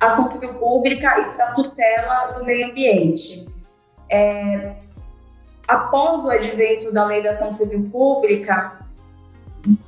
ação 0.00 0.26
civil 0.28 0.54
pública 0.54 1.18
e 1.20 1.24
para 1.34 1.52
tutela 1.52 2.26
do 2.28 2.44
meio 2.44 2.68
ambiente. 2.68 3.46
É, 4.08 4.74
após 5.68 6.24
o 6.24 6.30
advento 6.30 6.92
da 6.92 7.04
lei 7.04 7.22
da 7.22 7.30
ação 7.30 7.52
civil 7.52 7.88
pública, 7.92 8.80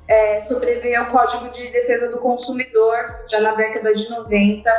é, 0.07 0.41
sobreveio 0.43 1.03
o 1.03 1.07
Código 1.07 1.49
de 1.51 1.71
Defesa 1.71 2.09
do 2.09 2.19
Consumidor, 2.19 3.07
já 3.29 3.41
na 3.41 3.55
década 3.55 3.95
de 3.95 4.09
90, 4.11 4.71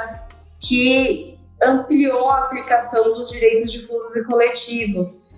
que 0.60 1.38
ampliou 1.62 2.30
a 2.30 2.40
aplicação 2.40 3.14
dos 3.14 3.32
direitos 3.32 3.72
difusos 3.72 4.16
e 4.16 4.24
coletivos. 4.24 5.30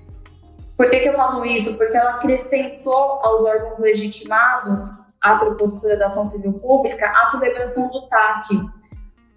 Por 0.76 0.90
que, 0.90 1.00
que 1.00 1.10
eu 1.10 1.14
falo 1.14 1.46
isso? 1.46 1.78
Porque 1.78 1.96
ela 1.96 2.16
acrescentou 2.16 3.20
aos 3.24 3.46
órgãos 3.46 3.80
legitimados 3.80 4.82
à 5.22 5.36
propositura 5.38 5.98
da 5.98 6.08
ação 6.08 6.26
civil 6.26 6.54
pública 6.54 7.08
a 7.08 7.28
celebração 7.32 7.88
do 7.88 8.08
TAC. 8.08 8.50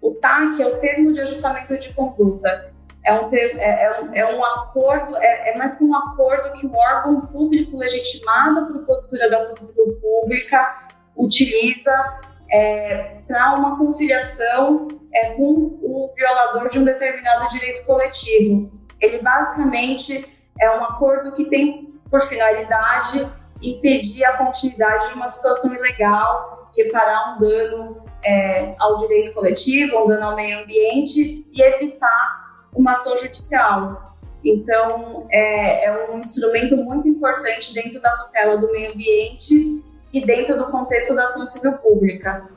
O 0.01 0.15
TAC 0.15 0.61
é 0.61 0.67
o 0.67 0.77
termo 0.77 1.13
de 1.13 1.21
ajustamento 1.21 1.77
de 1.77 1.93
conduta. 1.93 2.73
É 3.05 3.13
um, 3.13 3.29
ter, 3.29 3.57
é, 3.57 3.83
é, 3.83 4.01
um, 4.01 4.13
é 4.13 4.35
um 4.35 4.43
acordo, 4.43 5.17
é, 5.17 5.51
é, 5.51 5.57
mais 5.57 5.77
que 5.77 5.83
um 5.83 5.95
acordo 5.95 6.53
que 6.53 6.67
o 6.67 6.75
órgão 6.75 7.21
público 7.21 7.77
legitimado 7.77 8.59
à 8.59 8.65
propositura 8.65 9.29
da 9.29 9.37
ação 9.37 9.57
civil 9.57 9.97
pública 10.01 10.89
utiliza 11.15 12.19
é, 12.51 13.21
para 13.27 13.55
uma 13.55 13.77
conciliação 13.77 14.87
é, 15.13 15.31
com 15.31 15.53
o 15.81 16.11
violador 16.15 16.69
de 16.69 16.79
um 16.79 16.83
determinado 16.83 17.47
direito 17.49 17.85
coletivo. 17.85 18.71
Ele 18.99 19.19
basicamente 19.19 20.25
é 20.59 20.77
um 20.77 20.83
acordo 20.83 21.33
que 21.33 21.45
tem 21.45 21.93
por 22.09 22.21
finalidade 22.21 23.27
impedir 23.61 24.25
a 24.25 24.37
continuidade 24.37 25.09
de 25.09 25.13
uma 25.15 25.29
situação 25.29 25.73
ilegal, 25.73 26.71
reparar 26.75 27.35
um 27.35 27.39
dano 27.39 28.08
é, 28.23 28.71
ao 28.79 28.97
direito 28.99 29.33
coletivo, 29.33 30.03
um 30.03 30.07
dano 30.07 30.25
ao 30.25 30.35
meio 30.35 30.63
ambiente 30.63 31.45
e 31.51 31.61
evitar 31.61 32.67
uma 32.73 32.93
ação 32.93 33.17
judicial. 33.17 34.03
Então, 34.43 35.27
é, 35.31 35.85
é 35.85 36.11
um 36.11 36.19
instrumento 36.19 36.77
muito 36.77 37.07
importante 37.07 37.73
dentro 37.73 37.99
da 38.01 38.09
tutela 38.17 38.57
do 38.57 38.71
meio 38.71 38.93
ambiente 38.93 39.83
e 40.13 40.25
dentro 40.25 40.57
do 40.57 40.71
contexto 40.71 41.13
da 41.15 41.27
ação 41.27 41.45
civil 41.45 41.73
pública. 41.73 42.47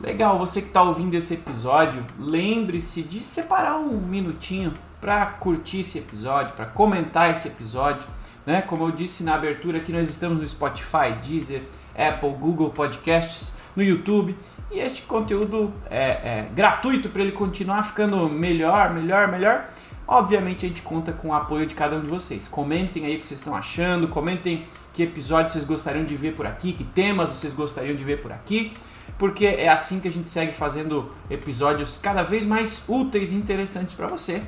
Legal, 0.00 0.38
você 0.38 0.60
que 0.60 0.68
está 0.68 0.82
ouvindo 0.82 1.14
esse 1.14 1.34
episódio, 1.34 2.06
lembre-se 2.20 3.02
de 3.02 3.22
separar 3.24 3.78
um 3.78 3.98
minutinho 3.98 4.72
para 5.00 5.26
curtir 5.26 5.80
esse 5.80 5.98
episódio, 5.98 6.54
para 6.54 6.66
comentar 6.66 7.30
esse 7.30 7.48
episódio. 7.48 8.06
Né? 8.46 8.62
Como 8.62 8.84
eu 8.84 8.92
disse 8.92 9.24
na 9.24 9.34
abertura, 9.34 9.78
aqui 9.78 9.92
nós 9.92 10.08
estamos 10.08 10.40
no 10.40 10.48
Spotify, 10.48 11.12
Deezer, 11.20 11.62
Apple, 11.98 12.30
Google 12.38 12.70
Podcasts, 12.70 13.54
no 13.74 13.82
YouTube. 13.82 14.36
E 14.70 14.78
este 14.78 15.02
conteúdo 15.02 15.72
é, 15.90 16.00
é 16.00 16.50
gratuito 16.54 17.08
para 17.08 17.22
ele 17.22 17.32
continuar 17.32 17.82
ficando 17.82 18.28
melhor, 18.28 18.94
melhor, 18.94 19.28
melhor. 19.28 19.68
Obviamente 20.06 20.64
a 20.64 20.68
gente 20.68 20.82
conta 20.82 21.12
com 21.12 21.28
o 21.28 21.34
apoio 21.34 21.66
de 21.66 21.74
cada 21.74 21.96
um 21.96 22.00
de 22.00 22.06
vocês. 22.06 22.46
Comentem 22.48 23.04
aí 23.04 23.16
o 23.16 23.20
que 23.20 23.26
vocês 23.26 23.40
estão 23.40 23.54
achando, 23.54 24.08
comentem 24.08 24.66
que 24.94 25.02
episódios 25.02 25.52
vocês 25.52 25.64
gostariam 25.64 26.04
de 26.04 26.16
ver 26.16 26.34
por 26.34 26.46
aqui, 26.46 26.72
que 26.72 26.84
temas 26.84 27.30
vocês 27.30 27.52
gostariam 27.52 27.94
de 27.94 28.04
ver 28.04 28.22
por 28.22 28.32
aqui 28.32 28.72
porque 29.16 29.46
é 29.46 29.68
assim 29.68 30.00
que 30.00 30.08
a 30.08 30.12
gente 30.12 30.28
segue 30.28 30.52
fazendo 30.52 31.10
episódios 31.30 31.98
cada 32.00 32.22
vez 32.22 32.44
mais 32.44 32.82
úteis 32.86 33.32
e 33.32 33.36
interessantes 33.36 33.94
para 33.94 34.06
você. 34.06 34.42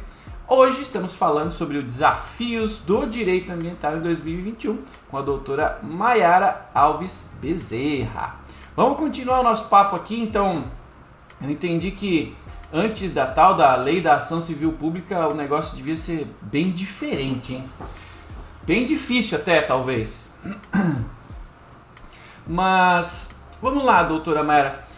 Hoje 0.52 0.82
estamos 0.82 1.14
falando 1.14 1.52
sobre 1.52 1.78
os 1.78 1.84
desafios 1.84 2.78
do 2.78 3.06
direito 3.06 3.52
ambiental 3.52 3.96
em 3.96 4.00
2021 4.00 4.82
com 5.08 5.16
a 5.16 5.22
doutora 5.22 5.78
Maiara 5.80 6.68
Alves 6.74 7.30
Bezerra. 7.40 8.34
Vamos 8.74 8.98
continuar 8.98 9.38
o 9.38 9.44
nosso 9.44 9.68
papo 9.68 9.94
aqui, 9.94 10.20
então. 10.20 10.64
Eu 11.40 11.48
entendi 11.48 11.92
que 11.92 12.36
antes 12.72 13.12
da 13.12 13.26
tal 13.26 13.54
da 13.54 13.76
lei 13.76 14.00
da 14.00 14.16
ação 14.16 14.40
civil 14.40 14.72
pública 14.72 15.28
o 15.28 15.34
negócio 15.34 15.76
devia 15.76 15.96
ser 15.96 16.26
bem 16.42 16.72
diferente, 16.72 17.54
hein? 17.54 17.64
Bem 18.64 18.84
difícil 18.84 19.38
até, 19.38 19.62
talvez. 19.62 20.34
Mas 22.44 23.40
Vamos 23.62 23.84
lá, 23.84 24.02
doutora 24.02 24.42
Mayra. 24.42 24.89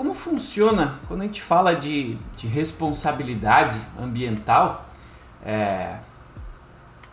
Como 0.00 0.14
funciona 0.14 0.98
quando 1.06 1.20
a 1.20 1.24
gente 1.24 1.42
fala 1.42 1.76
de, 1.76 2.16
de 2.34 2.46
responsabilidade 2.46 3.78
ambiental? 4.00 4.88
É, 5.44 5.98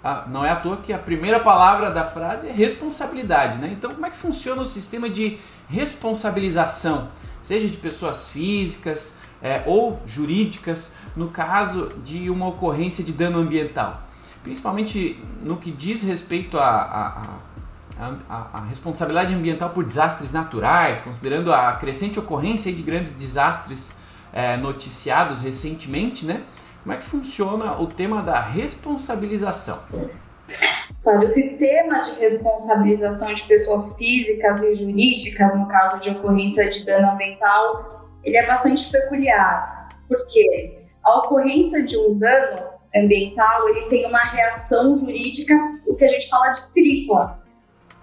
a, 0.01 0.25
não 0.29 0.45
é 0.45 0.51
à 0.51 0.55
toa 0.55 0.77
que 0.77 0.93
a 0.93 0.97
primeira 0.97 1.37
palavra 1.41 1.91
da 1.91 2.05
frase 2.05 2.47
é 2.47 2.51
responsabilidade, 2.53 3.57
né? 3.57 3.71
Então, 3.73 3.93
como 3.93 4.05
é 4.05 4.09
que 4.09 4.15
funciona 4.15 4.61
o 4.61 4.65
sistema 4.65 5.09
de 5.09 5.37
responsabilização, 5.67 7.09
seja 7.43 7.67
de 7.67 7.75
pessoas 7.75 8.29
físicas 8.29 9.17
é, 9.41 9.63
ou 9.65 10.01
jurídicas, 10.07 10.93
no 11.13 11.27
caso 11.27 11.91
de 12.05 12.29
uma 12.29 12.47
ocorrência 12.47 13.03
de 13.03 13.11
dano 13.11 13.39
ambiental? 13.39 14.01
Principalmente 14.43 15.21
no 15.43 15.57
que 15.57 15.71
diz 15.71 16.03
respeito 16.03 16.57
a, 16.57 16.69
a, 16.69 17.07
a 17.07 17.46
a, 17.99 18.47
a, 18.53 18.59
responsabilidade 18.61 19.33
ambiental 19.33 19.71
por 19.71 19.83
desastres 19.83 20.31
naturais, 20.31 20.99
considerando 20.99 21.53
a 21.53 21.73
crescente 21.73 22.19
ocorrência 22.19 22.71
de 22.71 22.81
grandes 22.83 23.13
desastres 23.13 23.91
é, 24.31 24.57
noticiados 24.57 25.41
recentemente, 25.41 26.25
né? 26.25 26.43
Como 26.83 26.93
é 26.93 26.97
que 26.97 27.03
funciona 27.03 27.79
o 27.81 27.87
tema 27.87 28.21
da 28.21 28.39
responsabilização? 28.39 29.79
Olha, 31.03 31.25
o 31.25 31.29
sistema 31.29 32.01
de 32.01 32.11
responsabilização 32.19 33.33
de 33.33 33.43
pessoas 33.43 33.95
físicas 33.95 34.61
e 34.61 34.75
jurídicas, 34.75 35.55
no 35.55 35.67
caso 35.67 35.99
de 35.99 36.09
ocorrência 36.11 36.69
de 36.69 36.85
dano 36.85 37.11
ambiental, 37.11 38.07
ele 38.23 38.37
é 38.37 38.45
bastante 38.45 38.91
peculiar, 38.91 39.87
porque 40.07 40.85
a 41.03 41.19
ocorrência 41.19 41.83
de 41.83 41.97
um 41.97 42.17
dano 42.17 42.69
ambiental 42.95 43.69
ele 43.69 43.87
tem 43.87 44.05
uma 44.05 44.23
reação 44.23 44.97
jurídica, 44.97 45.53
o 45.87 45.95
que 45.95 46.05
a 46.05 46.07
gente 46.07 46.29
fala 46.29 46.49
de 46.49 46.67
tripla. 46.73 47.46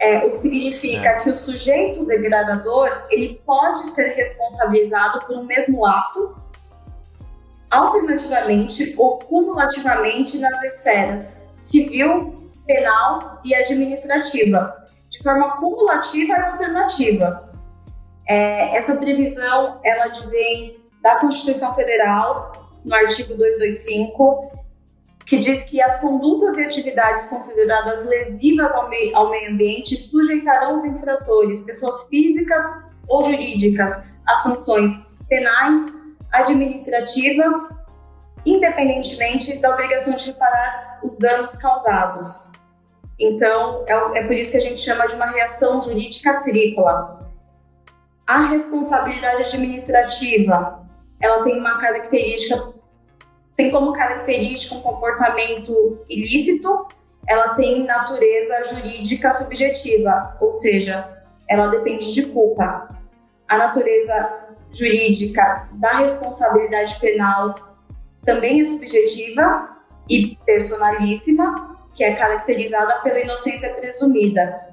É, 0.01 0.19
o 0.27 0.31
que 0.33 0.39
significa 0.39 1.09
é. 1.09 1.21
que 1.21 1.31
o 1.31 1.35
sujeito 1.35 2.05
degradador 2.05 3.03
ele 3.11 3.41
pode 3.47 3.87
ser 3.89 4.15
responsabilizado 4.15 5.25
por 5.27 5.39
um 5.39 5.45
mesmo 5.45 5.87
ato, 5.87 6.37
alternativamente 7.71 8.95
ou 8.99 9.19
cumulativamente 9.19 10.39
nas 10.39 10.63
esferas 10.65 11.37
civil, 11.67 12.35
penal 12.67 13.41
e 13.45 13.55
administrativa, 13.55 14.85
de 15.11 15.23
forma 15.23 15.57
cumulativa 15.57 16.33
e 16.33 16.43
alternativa. 16.43 17.53
É, 18.27 18.77
essa 18.77 18.97
previsão 18.97 19.81
ela 19.85 20.07
advém 20.07 20.77
da 21.03 21.17
Constituição 21.17 21.75
Federal 21.75 22.53
no 22.85 22.95
artigo 22.95 23.35
225, 23.35 24.51
que 25.27 25.39
diz 25.39 25.65
que 25.65 25.81
as 25.81 26.01
condutas 26.01 26.59
e 26.59 26.65
atividades 26.65 27.29
consideradas 27.29 28.05
lesivas 28.07 28.73
ao 28.73 28.89
meio, 28.89 29.17
ao 29.17 29.31
meio 29.31 29.53
ambiente 29.53 29.97
sujeitarão 29.97 30.77
os 30.77 30.85
infratores, 30.85 31.63
pessoas 31.63 32.07
físicas 32.09 32.63
ou 33.09 33.25
jurídicas, 33.25 34.03
a 34.27 34.37
sanções 34.37 34.93
penais, 35.29 35.81
administrativas, 36.33 37.55
independentemente 38.45 39.59
da 39.59 39.71
obrigação 39.71 40.15
de 40.15 40.27
reparar 40.27 41.01
os 41.03 41.17
danos 41.19 41.57
causados. 41.57 42.49
Então, 43.19 43.85
é, 43.87 44.19
é 44.19 44.25
por 44.25 44.33
isso 44.33 44.53
que 44.53 44.59
a 44.59 44.61
gente 44.61 44.81
chama 44.81 45.07
de 45.07 45.15
uma 45.15 45.27
reação 45.27 45.81
jurídica 45.81 46.43
tripla. 46.43 47.19
A 48.27 48.49
responsabilidade 48.49 49.45
administrativa, 49.45 50.85
ela 51.23 51.45
tem 51.45 51.59
uma 51.59 51.79
característica, 51.79 52.74
tem 53.57 53.71
como 53.71 53.93
característica 53.93 54.75
um 54.75 54.81
comportamento 54.81 56.03
ilícito, 56.09 56.87
ela 57.29 57.55
tem 57.55 57.85
natureza 57.85 58.65
jurídica 58.65 59.33
subjetiva, 59.33 60.37
ou 60.41 60.53
seja, 60.53 61.09
ela 61.49 61.69
depende 61.69 62.13
de 62.13 62.27
culpa. 62.27 62.89
A 63.49 63.59
natureza 63.59 64.49
jurídica 64.71 65.69
da 65.75 65.99
responsabilidade 65.99 66.99
penal 66.99 67.55
também 68.23 68.61
é 68.61 68.65
subjetiva 68.65 69.71
e 70.09 70.37
personalíssima, 70.45 71.79
que 71.95 72.03
é 72.03 72.15
caracterizada 72.15 72.95
pela 73.01 73.21
inocência 73.21 73.73
presumida. 73.75 74.69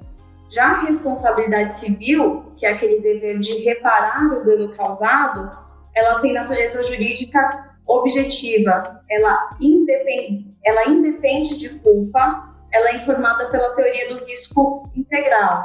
Já 0.50 0.66
a 0.66 0.80
responsabilidade 0.82 1.74
civil, 1.74 2.44
que 2.56 2.66
é 2.66 2.72
aquele 2.72 3.00
dever 3.00 3.38
de 3.38 3.64
reparar 3.64 4.26
o 4.26 4.44
dano 4.44 4.74
causado, 4.74 5.50
ela 5.94 6.18
tem 6.20 6.32
natureza 6.32 6.82
jurídica 6.82 7.71
objetiva, 7.98 9.02
ela 9.10 9.48
independe, 9.60 10.56
ela 10.64 10.88
independe 10.88 11.58
de 11.58 11.68
culpa, 11.80 12.54
ela 12.72 12.90
é 12.90 12.96
informada 12.96 13.48
pela 13.48 13.74
teoria 13.74 14.14
do 14.14 14.24
risco 14.24 14.82
integral, 14.96 15.64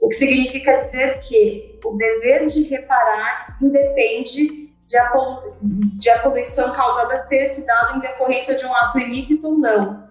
o 0.00 0.08
que 0.08 0.14
significa 0.14 0.76
dizer 0.76 1.20
que 1.20 1.78
o 1.84 1.96
dever 1.96 2.46
de 2.46 2.62
reparar 2.64 3.56
independe 3.62 4.66
de 4.86 4.98
a, 4.98 5.12
de 5.62 6.10
a 6.10 6.18
poluição 6.20 6.72
causada 6.72 7.26
ter 7.28 7.46
se 7.48 7.62
dado 7.62 7.96
em 7.96 8.00
decorrência 8.00 8.54
de 8.54 8.64
um 8.64 8.74
ato 8.74 8.98
ilícito 8.98 9.48
ou 9.48 9.58
não 9.58 10.06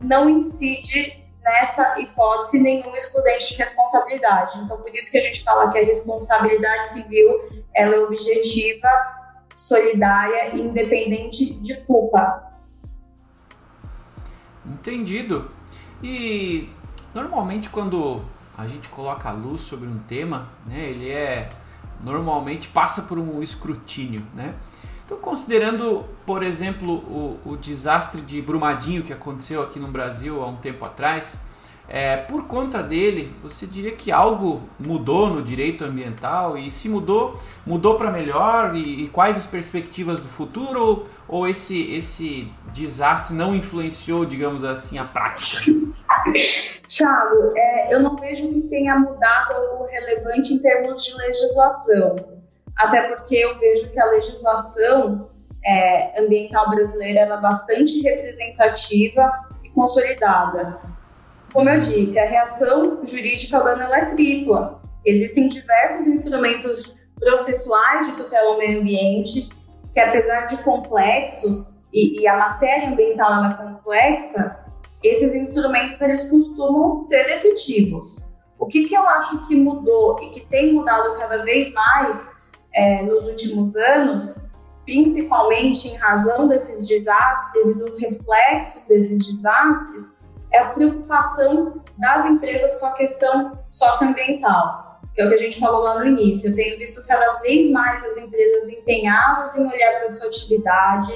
não 0.00 0.28
incide 0.28 1.24
nessa 1.42 1.98
hipótese 1.98 2.60
nenhuma 2.60 2.96
excludente 2.96 3.48
de 3.48 3.54
responsabilidade. 3.54 4.58
Então, 4.58 4.76
por 4.80 4.94
isso 4.94 5.10
que 5.10 5.18
a 5.18 5.22
gente 5.22 5.42
fala 5.42 5.70
que 5.70 5.78
a 5.78 5.84
responsabilidade 5.84 6.92
civil 6.92 7.48
ela 7.74 7.94
é 7.94 7.98
objetiva, 8.00 8.88
solidária 9.58 10.54
e 10.54 10.60
independente 10.60 11.52
de 11.54 11.80
culpa. 11.82 12.52
Entendido. 14.64 15.48
E 16.02 16.68
normalmente 17.14 17.68
quando 17.68 18.22
a 18.56 18.66
gente 18.66 18.88
coloca 18.88 19.28
a 19.28 19.32
luz 19.32 19.62
sobre 19.62 19.88
um 19.88 19.98
tema, 20.00 20.48
né, 20.66 20.88
ele 20.88 21.10
é 21.10 21.48
normalmente 22.02 22.68
passa 22.68 23.02
por 23.02 23.18
um 23.18 23.42
escrutínio, 23.42 24.24
né? 24.34 24.54
Então, 25.04 25.18
considerando, 25.18 26.04
por 26.26 26.42
exemplo, 26.42 26.92
o, 26.92 27.40
o, 27.44 27.56
desastre 27.56 28.20
de 28.20 28.42
Brumadinho 28.42 29.02
que 29.02 29.12
aconteceu 29.12 29.62
aqui 29.62 29.80
no 29.80 29.88
Brasil 29.88 30.42
há 30.42 30.46
um 30.46 30.56
tempo 30.56 30.84
atrás, 30.84 31.44
é, 31.88 32.16
por 32.16 32.46
conta 32.46 32.82
dele, 32.82 33.34
você 33.42 33.66
diria 33.66 33.92
que 33.92 34.12
algo 34.12 34.62
mudou 34.78 35.28
no 35.28 35.42
direito 35.42 35.84
ambiental? 35.84 36.58
E 36.58 36.70
se 36.70 36.88
mudou, 36.88 37.38
mudou 37.66 37.96
para 37.96 38.10
melhor? 38.10 38.76
E, 38.76 39.04
e, 39.04 39.08
quais 39.08 39.36
as 39.36 39.46
perspectivas 39.46 40.20
do 40.20 40.28
futuro? 40.28 41.06
Ou, 41.26 41.48
esse, 41.48 41.92
esse 41.92 42.52
desastre 42.72 43.34
não 43.34 43.54
influenciou, 43.54 44.24
digamos 44.24 44.64
assim, 44.64 44.98
a 44.98 45.04
prática? 45.04 45.72
Thiago, 46.88 47.48
é, 47.56 47.94
eu 47.94 48.00
não 48.02 48.16
vejo 48.16 48.48
que 48.48 48.60
tenha 48.62 48.98
mudado 48.98 49.52
algo 49.54 49.86
relevante 49.86 50.54
em 50.54 50.58
termos 50.58 51.04
de 51.04 51.14
legislação 51.14 52.38
até 52.78 53.08
porque 53.08 53.34
eu 53.34 53.58
vejo 53.58 53.90
que 53.90 54.00
a 54.00 54.06
legislação 54.06 55.28
é, 55.64 56.20
ambiental 56.20 56.70
brasileira 56.70 57.20
é 57.20 57.40
bastante 57.40 58.00
representativa 58.00 59.30
e 59.64 59.70
consolidada. 59.70 60.78
Como 61.52 61.68
eu 61.68 61.80
disse, 61.80 62.18
a 62.18 62.26
reação 62.26 63.04
jurídica 63.06 63.60
dano 63.60 63.82
é 63.94 64.04
tripla. 64.14 64.80
Existem 65.04 65.48
diversos 65.48 66.06
instrumentos 66.06 66.94
processuais 67.18 68.08
de 68.08 68.16
tutela 68.16 68.50
ao 68.50 68.58
meio 68.58 68.80
ambiente 68.80 69.48
que, 69.92 70.00
apesar 70.00 70.46
de 70.46 70.62
complexos 70.62 71.74
e, 71.92 72.20
e 72.20 72.28
a 72.28 72.36
matéria 72.36 72.90
ambiental 72.90 73.46
é 73.46 73.54
complexa, 73.54 74.58
esses 75.02 75.34
instrumentos 75.34 76.00
eles 76.00 76.28
costumam 76.28 76.96
ser 76.96 77.28
efetivos. 77.30 78.16
O 78.58 78.66
que, 78.66 78.84
que 78.84 78.94
eu 78.94 79.08
acho 79.08 79.46
que 79.46 79.56
mudou 79.56 80.16
e 80.22 80.30
que 80.30 80.46
tem 80.46 80.74
mudado 80.74 81.16
cada 81.16 81.44
vez 81.44 81.72
mais 81.72 82.30
é, 82.74 83.02
nos 83.02 83.24
últimos 83.24 83.74
anos, 83.76 84.44
principalmente 84.84 85.88
em 85.88 85.96
razão 85.96 86.48
desses 86.48 86.86
desastres 86.86 87.68
e 87.68 87.74
dos 87.78 88.00
reflexos 88.00 88.82
desses 88.84 89.26
desastres, 89.26 90.17
é 90.52 90.58
a 90.58 90.68
preocupação 90.70 91.82
das 91.98 92.26
empresas 92.26 92.78
com 92.78 92.86
a 92.86 92.92
questão 92.92 93.52
socioambiental, 93.68 95.00
que 95.14 95.20
é 95.20 95.26
o 95.26 95.28
que 95.28 95.34
a 95.34 95.38
gente 95.38 95.58
falou 95.58 95.82
lá 95.82 95.98
no 95.98 96.06
início. 96.06 96.50
Eu 96.50 96.56
tenho 96.56 96.78
visto 96.78 97.04
cada 97.06 97.34
vez 97.40 97.70
mais 97.70 98.04
as 98.04 98.16
empresas 98.16 98.68
empenhadas 98.68 99.56
em 99.56 99.66
olhar 99.66 99.98
para 99.98 100.06
a 100.06 100.10
sua 100.10 100.28
atividade 100.28 101.12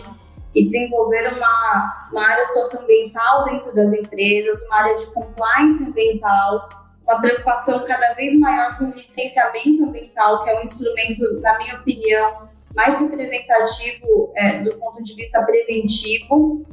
e 0.54 0.64
desenvolver 0.64 1.32
uma, 1.34 2.06
uma 2.10 2.28
área 2.28 2.44
socioambiental 2.44 3.44
dentro 3.44 3.74
das 3.74 3.92
empresas, 3.92 4.60
uma 4.66 4.76
área 4.76 4.96
de 4.96 5.06
compliance 5.06 5.84
ambiental, 5.84 6.68
uma 7.04 7.20
preocupação 7.20 7.84
cada 7.84 8.12
vez 8.14 8.38
maior 8.38 8.76
com 8.76 8.84
o 8.84 8.90
licenciamento 8.90 9.84
ambiental, 9.84 10.42
que 10.42 10.50
é 10.50 10.58
um 10.58 10.62
instrumento, 10.62 11.40
na 11.40 11.56
minha 11.58 11.76
opinião, 11.76 12.48
mais 12.74 12.98
representativo 12.98 14.32
é, 14.36 14.60
do 14.60 14.74
ponto 14.78 15.02
de 15.02 15.14
vista 15.14 15.42
preventivo. 15.42 16.64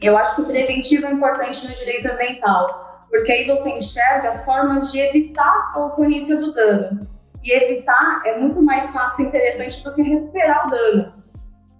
Eu 0.00 0.16
acho 0.16 0.36
que 0.36 0.42
o 0.42 0.46
preventivo 0.46 1.06
é 1.06 1.12
importante 1.12 1.66
no 1.66 1.74
direito 1.74 2.10
ambiental, 2.10 3.06
porque 3.10 3.32
aí 3.32 3.46
você 3.46 3.70
enxerga 3.70 4.34
formas 4.44 4.92
de 4.92 5.00
evitar 5.00 5.72
a 5.74 5.86
ocorrência 5.86 6.36
do 6.36 6.52
dano. 6.52 7.00
E 7.42 7.52
evitar 7.52 8.22
é 8.24 8.38
muito 8.38 8.60
mais 8.60 8.92
fácil 8.92 9.24
e 9.24 9.28
interessante 9.28 9.82
do 9.82 9.94
que 9.94 10.02
recuperar 10.02 10.66
o 10.66 10.70
dano. 10.70 11.12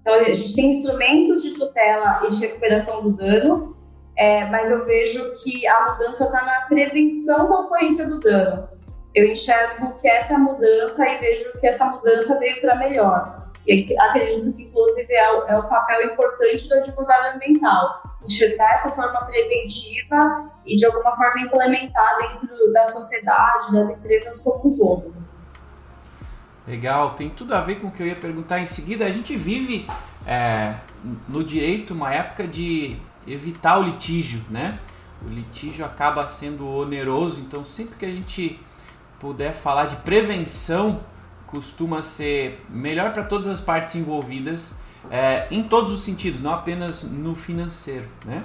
Então, 0.01 0.15
a 0.15 0.23
gente 0.23 0.55
tem 0.55 0.71
instrumentos 0.71 1.43
de 1.43 1.55
tutela 1.55 2.21
e 2.25 2.31
de 2.31 2.47
recuperação 2.47 3.03
do 3.03 3.11
dano, 3.11 3.77
é, 4.17 4.45
mas 4.47 4.71
eu 4.71 4.87
vejo 4.87 5.35
que 5.43 5.67
a 5.67 5.93
mudança 5.93 6.25
está 6.25 6.45
na 6.45 6.61
prevenção 6.63 7.51
da 7.51 7.61
ocorrência 7.61 8.09
do 8.09 8.21
dano. 8.21 8.69
Eu 9.15 9.27
enxergo 9.27 9.99
que 10.01 10.09
essa 10.09 10.39
mudança 10.39 11.07
e 11.07 11.19
vejo 11.19 11.53
que 11.61 11.67
essa 11.67 11.85
mudança 11.87 12.39
veio 12.39 12.61
para 12.61 12.77
melhor. 12.77 13.51
E 13.67 13.85
acredito 13.99 14.53
que, 14.53 14.63
inclusive, 14.63 15.13
é 15.13 15.33
o, 15.33 15.43
é 15.49 15.59
o 15.59 15.69
papel 15.69 16.13
importante 16.13 16.69
do 16.69 16.75
advogado 16.75 17.35
ambiental, 17.35 18.03
enxergar 18.27 18.75
essa 18.75 18.91
forma 18.91 19.25
preventiva 19.25 20.51
e, 20.67 20.77
de 20.77 20.85
alguma 20.85 21.17
forma, 21.17 21.41
implementar 21.41 22.19
dentro 22.19 22.73
da 22.73 22.85
sociedade, 22.85 23.73
das 23.73 23.91
empresas 23.91 24.41
como 24.41 24.69
um 24.69 24.77
todo. 24.77 25.15
Legal, 26.67 27.11
tem 27.11 27.31
tudo 27.31 27.55
a 27.55 27.61
ver 27.61 27.77
com 27.77 27.87
o 27.87 27.91
que 27.91 28.03
eu 28.03 28.07
ia 28.07 28.17
perguntar 28.17 28.59
em 28.59 28.65
seguida. 28.65 29.05
A 29.05 29.11
gente 29.11 29.37
vive 29.37 29.87
é, 30.27 30.75
no 31.29 31.45
direito 31.45 31.95
uma 31.95 32.13
época 32.13 32.47
de 32.47 32.97
evitar 33.27 33.79
o 33.79 33.83
litígio, 33.85 34.45
né? 34.51 34.79
O 35.25 35.29
litígio 35.29 35.85
acaba 35.85 36.27
sendo 36.27 36.69
oneroso, 36.69 37.41
então 37.41 37.65
sempre 37.65 37.95
que 37.97 38.05
a 38.05 38.11
gente 38.11 38.61
puder 39.21 39.53
falar 39.53 39.87
de 39.87 39.97
prevenção, 39.97 41.01
costuma 41.47 42.03
ser 42.03 42.65
melhor 42.69 43.13
para 43.13 43.23
todas 43.23 43.47
as 43.47 43.61
partes 43.61 43.95
envolvidas, 43.95 44.77
é, 45.11 45.47
em 45.51 45.63
todos 45.63 45.93
os 45.93 46.01
sentidos, 46.01 46.41
não 46.41 46.53
apenas 46.53 47.03
no 47.03 47.35
financeiro, 47.35 48.07
né? 48.25 48.45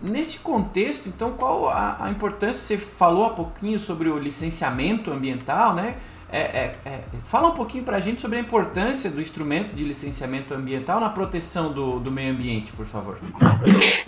Nesse 0.00 0.38
contexto, 0.38 1.08
então, 1.08 1.32
qual 1.32 1.68
a, 1.68 2.04
a 2.04 2.10
importância? 2.10 2.76
Você 2.76 2.78
falou 2.78 3.26
há 3.26 3.30
pouquinho 3.30 3.80
sobre 3.80 4.08
o 4.08 4.16
licenciamento 4.16 5.10
ambiental, 5.10 5.74
né? 5.74 5.96
É, 6.30 6.40
é, 6.40 6.74
é, 6.84 7.00
fala 7.24 7.48
um 7.48 7.54
pouquinho 7.54 7.84
para 7.84 7.96
a 7.96 8.00
gente 8.00 8.20
sobre 8.20 8.36
a 8.36 8.40
importância 8.40 9.10
do 9.10 9.18
instrumento 9.18 9.74
de 9.74 9.82
licenciamento 9.82 10.52
ambiental 10.52 11.00
na 11.00 11.08
proteção 11.08 11.72
do, 11.72 11.98
do 11.98 12.10
meio 12.10 12.32
ambiente, 12.32 12.70
por 12.72 12.84
favor. 12.84 13.18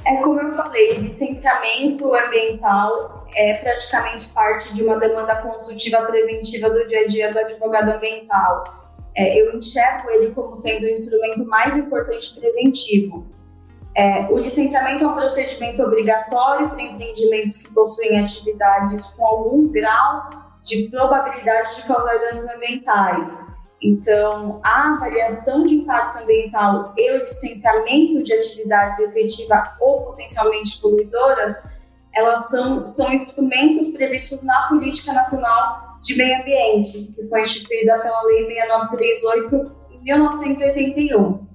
É 0.06 0.16
como 0.22 0.38
eu 0.38 0.54
falei, 0.54 0.98
licenciamento 0.98 2.14
ambiental 2.14 3.26
é 3.34 3.54
praticamente 3.54 4.28
parte 4.28 4.74
de 4.74 4.82
uma 4.82 4.98
demanda 4.98 5.34
consultiva 5.36 6.02
preventiva 6.02 6.68
do 6.68 6.86
dia 6.86 7.00
a 7.00 7.06
dia 7.06 7.32
do 7.32 7.38
advogado 7.38 7.88
ambiental. 7.88 8.79
É, 9.16 9.40
eu 9.40 9.56
enxergo 9.56 10.08
ele 10.10 10.32
como 10.32 10.54
sendo 10.56 10.84
o 10.84 10.88
instrumento 10.88 11.44
mais 11.44 11.76
importante 11.76 12.38
preventivo. 12.38 13.26
É, 13.94 14.28
o 14.30 14.38
licenciamento 14.38 15.02
é 15.02 15.06
um 15.06 15.14
procedimento 15.14 15.82
obrigatório 15.82 16.70
para 16.70 16.80
empreendimentos 16.80 17.58
que 17.58 17.74
possuem 17.74 18.20
atividades 18.20 19.06
com 19.08 19.26
algum 19.26 19.68
grau 19.68 20.28
de 20.62 20.88
probabilidade 20.88 21.76
de 21.76 21.82
causar 21.82 22.18
danos 22.18 22.48
ambientais. 22.48 23.44
Então, 23.82 24.60
a 24.62 24.92
avaliação 24.92 25.62
de 25.62 25.76
impacto 25.76 26.22
ambiental 26.22 26.92
e 26.96 27.12
o 27.12 27.18
licenciamento 27.20 28.22
de 28.22 28.32
atividades 28.32 29.00
efetivas 29.00 29.68
ou 29.80 30.04
potencialmente 30.04 30.80
poluidoras, 30.80 31.56
elas 32.14 32.48
são, 32.48 32.86
são 32.86 33.12
instrumentos 33.12 33.88
previstos 33.88 34.42
na 34.42 34.68
Política 34.68 35.12
Nacional 35.14 35.89
de 36.02 36.16
Meio 36.16 36.40
Ambiente, 36.40 37.12
que 37.14 37.28
foi 37.28 37.42
instituída 37.42 37.98
pela 38.00 38.22
Lei 38.22 38.46
6938 38.46 39.76
em 39.92 40.04
1981. 40.04 41.50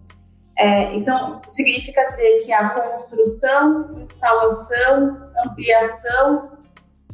É, 0.57 0.95
então, 0.95 1.41
significa 1.49 2.05
dizer 2.05 2.45
que 2.45 2.53
a 2.53 2.69
construção, 2.69 3.99
instalação, 4.01 5.29
ampliação 5.45 6.51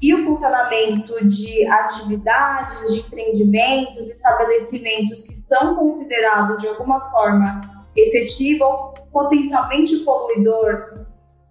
e 0.01 0.13
o 0.13 0.23
funcionamento 0.23 1.25
de 1.27 1.65
atividades, 1.67 2.93
de 2.93 2.99
empreendimentos, 2.99 4.09
estabelecimentos 4.09 5.23
que 5.23 5.35
são 5.35 5.75
considerados 5.75 6.61
de 6.61 6.67
alguma 6.67 6.99
forma 7.11 7.61
efetivo 7.95 8.63
ou 8.63 8.93
potencialmente 9.11 9.97
poluidor 9.99 10.93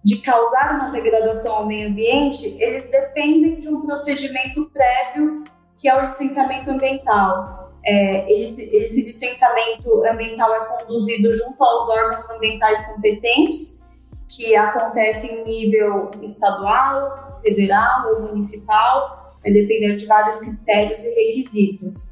de 0.03 0.17
causar 0.21 0.79
uma 0.79 0.91
degradação 0.91 1.55
ao 1.55 1.67
meio 1.67 1.89
ambiente, 1.89 2.57
eles 2.59 2.89
dependem 2.89 3.59
de 3.59 3.69
um 3.69 3.81
procedimento 3.81 4.69
prévio 4.71 5.43
que 5.81 5.89
é 5.89 5.97
o 5.97 6.05
licenciamento 6.05 6.69
ambiental. 6.69 7.71
É, 7.83 8.31
esse, 8.31 8.61
esse 8.71 9.01
licenciamento 9.01 10.05
ambiental 10.05 10.53
é 10.53 10.65
conduzido 10.77 11.33
junto 11.33 11.61
aos 11.63 11.89
órgãos 11.89 12.29
ambientais 12.29 12.85
competentes, 12.85 13.81
que 14.29 14.55
acontece 14.55 15.27
em 15.27 15.43
nível 15.43 16.11
estadual, 16.21 17.39
federal 17.41 18.11
ou 18.13 18.21
municipal, 18.27 19.27
vai 19.41 19.51
depender 19.51 19.95
de 19.95 20.05
vários 20.05 20.39
critérios 20.39 21.03
e 21.03 21.09
requisitos. 21.09 22.11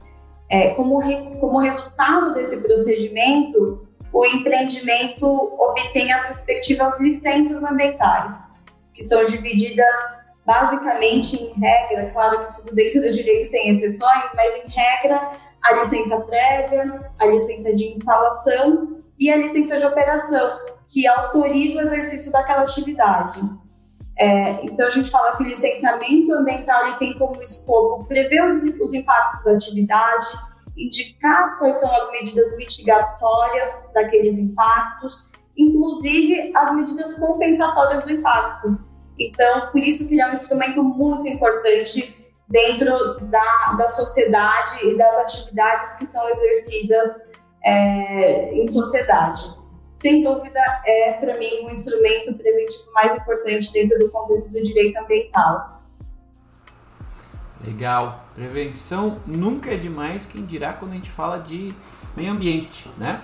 É, 0.50 0.72
como, 0.72 0.98
re, 0.98 1.38
como 1.40 1.60
resultado 1.60 2.34
desse 2.34 2.62
procedimento, 2.64 3.88
o 4.12 4.26
empreendimento 4.26 5.28
obtém 5.28 6.12
as 6.12 6.28
respectivas 6.28 7.00
licenças 7.00 7.64
ambientais, 7.64 8.52
que 8.96 9.04
são 9.04 9.24
divididas 9.26 10.29
basicamente 10.50 11.36
em 11.36 11.54
regra, 11.60 12.10
claro 12.10 12.44
que 12.44 12.56
tudo 12.56 12.74
dentro 12.74 13.02
do 13.02 13.12
direito 13.12 13.52
tem 13.52 13.70
exceções, 13.70 14.24
mas 14.36 14.56
em 14.56 14.72
regra, 14.72 15.30
a 15.62 15.74
licença 15.76 16.20
prévia, 16.22 16.98
a 17.20 17.26
licença 17.28 17.72
de 17.76 17.92
instalação 17.92 19.00
e 19.20 19.30
a 19.30 19.38
licença 19.38 19.78
de 19.78 19.86
operação, 19.86 20.58
que 20.92 21.06
autoriza 21.06 21.84
o 21.84 21.88
exercício 21.88 22.32
daquela 22.32 22.64
atividade. 22.64 23.40
É, 24.18 24.66
então, 24.66 24.88
a 24.88 24.90
gente 24.90 25.12
fala 25.12 25.38
que 25.38 25.44
o 25.44 25.46
licenciamento 25.46 26.34
ambiental 26.34 26.98
tem 26.98 27.16
como 27.20 27.40
escopo 27.44 28.06
prever 28.06 28.44
os, 28.44 28.64
os 28.82 28.92
impactos 28.92 29.44
da 29.44 29.52
atividade, 29.52 30.28
indicar 30.76 31.60
quais 31.60 31.80
são 31.80 31.96
as 31.96 32.10
medidas 32.10 32.58
mitigatórias 32.58 33.86
daqueles 33.94 34.40
impactos, 34.40 35.30
inclusive 35.56 36.52
as 36.56 36.76
medidas 36.76 37.20
compensatórias 37.20 38.02
do 38.02 38.12
impacto. 38.14 38.89
Então, 39.20 39.68
por 39.72 39.82
isso 39.82 40.08
que 40.08 40.14
ele 40.14 40.22
é 40.22 40.28
um 40.28 40.34
instrumento 40.34 40.84
muito 40.84 41.28
importante 41.28 42.16
dentro 42.48 43.20
da, 43.26 43.76
da 43.78 43.88
sociedade 43.88 44.88
e 44.88 44.98
das 44.98 45.16
atividades 45.18 45.96
que 45.98 46.06
são 46.06 46.28
exercidas 46.30 47.22
é, 47.64 48.54
em 48.54 48.68
sociedade 48.68 49.60
sem 50.02 50.24
dúvida, 50.24 50.60
é, 50.86 51.14
para 51.14 51.38
mim, 51.38 51.66
um 51.66 51.72
instrumento 51.72 52.34
preventivo 52.34 52.92
mais 52.94 53.16
importante 53.16 53.72
dentro 53.74 54.00
do 54.00 54.10
contexto 54.10 54.50
do 54.50 54.64
direito 54.64 54.98
ambiental. 54.98 55.82
Legal. 57.66 58.26
Prevenção 58.34 59.20
nunca 59.28 59.74
é 59.74 59.78
demais, 59.78 60.26
quem 60.26 60.46
dirá 60.46 60.72
quando 60.72 60.92
a 60.92 60.96
gente 60.96 61.10
fala 61.10 61.38
de 61.40 61.74
meio 62.16 62.32
ambiente, 62.32 62.90
né? 62.98 63.22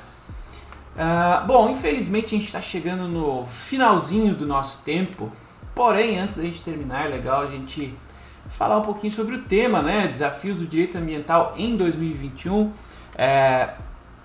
Uh, 0.96 1.46
bom, 1.48 1.70
infelizmente 1.70 2.28
a 2.28 2.38
gente 2.38 2.46
está 2.46 2.62
chegando 2.62 3.08
no 3.08 3.46
finalzinho 3.46 4.34
do 4.34 4.46
nosso 4.46 4.84
tempo, 4.84 5.32
porém, 5.76 6.18
antes 6.18 6.38
da 6.38 6.44
gente 6.44 6.62
terminar, 6.62 7.06
é 7.06 7.10
legal 7.10 7.42
a 7.42 7.48
gente 7.48 7.94
falar 8.50 8.78
um 8.78 8.82
pouquinho 8.82 9.12
sobre 9.12 9.36
o 9.36 9.42
tema, 9.44 9.82
né? 9.82 10.08
Desafios 10.08 10.58
do 10.58 10.66
direito 10.66 10.98
ambiental 10.98 11.54
em 11.58 11.76
2021. 11.76 12.72
É, 13.18 13.70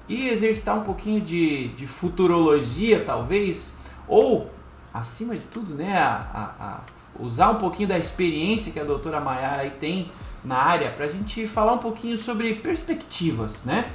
e 0.08 0.28
exercitar 0.28 0.76
um 0.76 0.82
pouquinho 0.82 1.20
de, 1.20 1.68
de 1.68 1.86
futurologia, 1.86 3.04
talvez, 3.04 3.78
ou, 4.08 4.50
acima 4.92 5.36
de 5.36 5.44
tudo, 5.46 5.74
né, 5.74 5.96
a, 5.96 6.26
a, 6.34 6.66
a 6.66 6.80
usar 7.20 7.50
um 7.50 7.56
pouquinho 7.56 7.88
da 7.88 7.96
experiência 7.96 8.72
que 8.72 8.80
a 8.80 8.84
doutora 8.84 9.20
Maiara 9.20 9.70
tem 9.70 10.10
na 10.44 10.56
área 10.56 10.90
para 10.90 11.06
a 11.06 11.08
gente 11.08 11.46
falar 11.46 11.74
um 11.74 11.78
pouquinho 11.78 12.18
sobre 12.18 12.54
perspectivas, 12.54 13.64
né? 13.64 13.86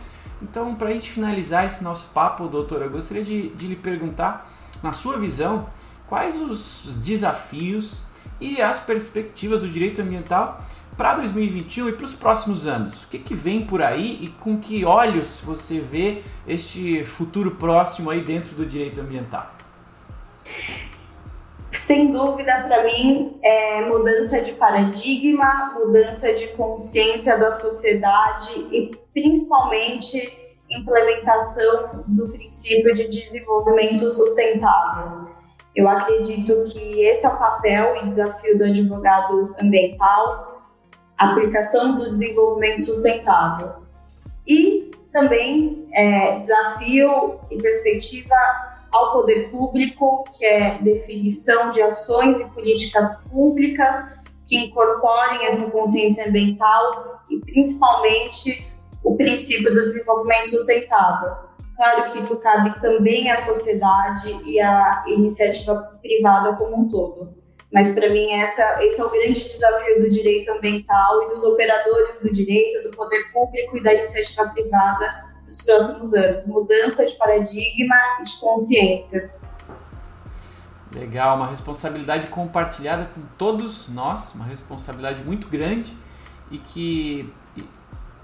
Então, 0.42 0.74
para 0.76 0.90
a 0.90 0.94
gente 0.94 1.12
finalizar 1.12 1.66
esse 1.66 1.84
nosso 1.84 2.08
papo, 2.14 2.48
doutora, 2.48 2.86
eu 2.86 2.90
gostaria 2.90 3.24
de, 3.24 3.50
de 3.50 3.68
lhe 3.68 3.76
perguntar, 3.76 4.50
na 4.82 4.94
sua 4.94 5.18
visão, 5.18 5.68
quais 6.08 6.40
os 6.40 6.98
desafios 7.04 8.04
e 8.40 8.62
as 8.62 8.80
perspectivas 8.80 9.62
do 9.62 9.68
direito 9.68 10.02
ambiental 10.02 10.62
para 10.98 11.16
2021 11.16 11.90
e 11.90 11.94
para 11.94 12.06
os 12.06 12.14
próximos 12.14 12.68
anos? 12.68 13.04
O 13.04 13.10
que, 13.10 13.20
que 13.20 13.34
vem 13.34 13.66
por 13.66 13.82
aí 13.82 14.20
e 14.22 14.28
com 14.40 14.58
que 14.58 14.86
olhos 14.86 15.42
você 15.44 15.80
vê 15.80 16.22
este 16.48 17.04
futuro 17.04 17.52
próximo 17.52 18.10
aí 18.10 18.22
dentro 18.22 18.56
do 18.56 18.66
direito 18.66 19.02
ambiental? 19.02 19.54
Sem 21.72 22.12
dúvida, 22.12 22.64
para 22.68 22.84
mim, 22.84 23.38
é 23.44 23.82
mudança 23.82 24.42
de 24.42 24.54
paradigma, 24.54 25.74
mudança 25.76 26.34
de 26.34 26.48
consciência 26.50 27.38
da 27.38 27.52
sociedade 27.52 28.68
e 28.72 28.90
principalmente 29.14 30.46
implementação 30.70 32.04
do 32.08 32.32
princípio 32.32 32.94
de 32.94 33.08
desenvolvimento 33.08 34.10
sustentável. 34.10 35.35
Eu 35.76 35.90
acredito 35.90 36.64
que 36.72 37.04
esse 37.04 37.26
é 37.26 37.30
o 37.30 37.38
papel 37.38 37.98
e 37.98 38.06
desafio 38.06 38.58
do 38.58 38.64
advogado 38.64 39.54
ambiental, 39.60 40.64
aplicação 41.18 41.98
do 41.98 42.10
desenvolvimento 42.10 42.84
sustentável. 42.84 43.74
E 44.48 44.92
também 45.12 45.88
é, 45.92 46.40
desafio 46.40 47.40
e 47.52 47.58
perspectiva 47.58 48.36
ao 48.92 49.12
poder 49.12 49.50
público, 49.50 50.24
que 50.38 50.46
é 50.46 50.78
definição 50.82 51.72
de 51.72 51.82
ações 51.82 52.40
e 52.40 52.46
políticas 52.52 53.18
públicas 53.30 54.16
que 54.46 54.58
incorporem 54.58 55.48
essa 55.48 55.70
consciência 55.72 56.28
ambiental 56.28 57.22
e 57.30 57.40
principalmente 57.40 58.72
o 59.04 59.16
princípio 59.16 59.74
do 59.74 59.86
desenvolvimento 59.86 60.50
sustentável. 60.50 61.45
Claro 61.76 62.12
que 62.12 62.18
isso 62.18 62.40
cabe 62.40 62.80
também 62.80 63.30
à 63.30 63.36
sociedade 63.36 64.42
e 64.46 64.60
à 64.62 65.04
iniciativa 65.08 65.76
privada 66.02 66.54
como 66.54 66.84
um 66.84 66.88
todo. 66.88 67.34
Mas 67.72 67.94
para 67.94 68.10
mim 68.10 68.32
essa, 68.32 68.82
esse 68.84 69.02
é 69.02 69.04
o 69.04 69.10
grande 69.10 69.44
desafio 69.44 70.02
do 70.02 70.10
direito 70.10 70.50
ambiental 70.52 71.24
e 71.24 71.30
dos 71.30 71.44
operadores 71.44 72.20
do 72.22 72.32
direito, 72.32 72.90
do 72.90 72.96
poder 72.96 73.32
público 73.34 73.78
e 73.78 73.84
da 73.84 73.94
iniciativa 73.94 74.48
privada 74.48 75.26
nos 75.46 75.62
próximos 75.62 76.14
anos. 76.14 76.48
Mudança 76.48 77.06
de 77.06 77.14
paradigma 77.16 77.96
e 78.22 78.24
de 78.24 78.40
consciência. 78.40 79.34
Legal, 80.94 81.36
uma 81.36 81.48
responsabilidade 81.48 82.28
compartilhada 82.28 83.10
com 83.14 83.22
todos 83.38 83.90
nós, 83.90 84.34
uma 84.34 84.46
responsabilidade 84.46 85.22
muito 85.26 85.50
grande 85.50 85.94
e 86.50 86.58
que 86.58 87.34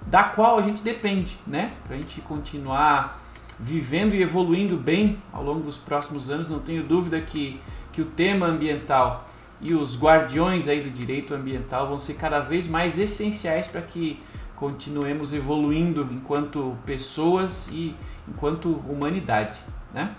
da 0.08 0.24
qual 0.24 0.58
a 0.58 0.62
gente 0.62 0.82
depende, 0.82 1.38
né? 1.46 1.74
Para 1.86 1.96
a 1.96 2.00
gente 2.00 2.22
continuar 2.22 3.21
vivendo 3.62 4.16
e 4.16 4.22
evoluindo 4.22 4.76
bem 4.76 5.22
ao 5.32 5.44
longo 5.44 5.62
dos 5.62 5.78
próximos 5.78 6.30
anos. 6.30 6.50
Não 6.50 6.60
tenho 6.60 6.84
dúvida 6.84 7.22
que, 7.22 7.62
que 7.92 8.02
o 8.02 8.06
tema 8.06 8.48
ambiental 8.48 9.28
e 9.62 9.74
os 9.74 10.02
guardiões 10.02 10.68
aí 10.68 10.82
do 10.82 10.90
direito 10.90 11.34
ambiental 11.36 11.88
vão 11.88 12.00
ser 12.00 12.16
cada 12.16 12.40
vez 12.40 12.68
mais 12.68 13.00
essenciais 13.00 13.68
para 13.68 13.82
que 13.82 14.20
continuemos 14.56 15.34
evoluindo 15.34 16.08
enquanto 16.12 16.76
pessoas 16.86 17.68
e 17.72 17.96
enquanto 18.28 18.82
humanidade, 18.88 19.56
né? 19.94 20.16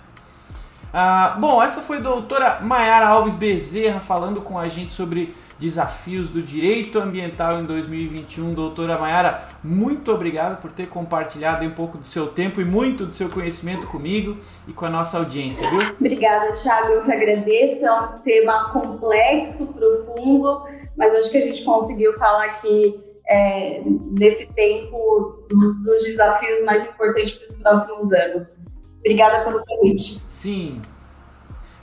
Ah, 0.93 1.37
bom, 1.39 1.61
essa 1.61 1.81
foi 1.81 1.97
a 1.97 2.01
doutora 2.01 2.59
Mayara 2.61 3.07
Alves 3.07 3.33
Bezerra 3.33 3.99
falando 3.99 4.41
com 4.41 4.59
a 4.59 4.67
gente 4.67 4.93
sobre 4.93 5.35
desafios 5.63 6.29
do 6.29 6.41
direito 6.41 6.99
ambiental 6.99 7.61
em 7.61 7.65
2021. 7.65 8.53
Doutora 8.53 8.97
Mayara, 8.97 9.47
muito 9.63 10.11
obrigado 10.11 10.61
por 10.61 10.71
ter 10.71 10.87
compartilhado 10.87 11.65
um 11.65 11.71
pouco 11.71 11.97
do 11.97 12.05
seu 12.05 12.27
tempo 12.27 12.59
e 12.59 12.65
muito 12.65 13.05
do 13.05 13.13
seu 13.13 13.29
conhecimento 13.29 13.87
comigo 13.87 14.37
e 14.67 14.73
com 14.73 14.85
a 14.85 14.89
nossa 14.89 15.17
audiência, 15.17 15.69
viu? 15.69 15.79
Obrigada, 15.97 16.53
Thiago. 16.53 16.89
Eu 16.89 17.05
que 17.05 17.11
agradeço. 17.13 17.85
É 17.85 17.93
um 17.93 18.13
tema 18.15 18.71
complexo, 18.73 19.73
profundo, 19.73 20.63
mas 20.97 21.13
acho 21.15 21.31
que 21.31 21.37
a 21.37 21.41
gente 21.41 21.63
conseguiu 21.63 22.13
falar 22.17 22.45
aqui 22.47 23.01
é, 23.29 23.81
nesse 23.85 24.45
tempo 24.47 25.45
dos, 25.49 25.81
dos 25.81 26.03
desafios 26.03 26.61
mais 26.63 26.85
importantes 26.89 27.35
para 27.35 27.45
os 27.45 27.53
próximos 27.55 28.11
anos. 28.11 28.59
Obrigada 28.99 29.45
pelo 29.45 29.63
convite. 29.65 30.21
Sim. 30.27 30.81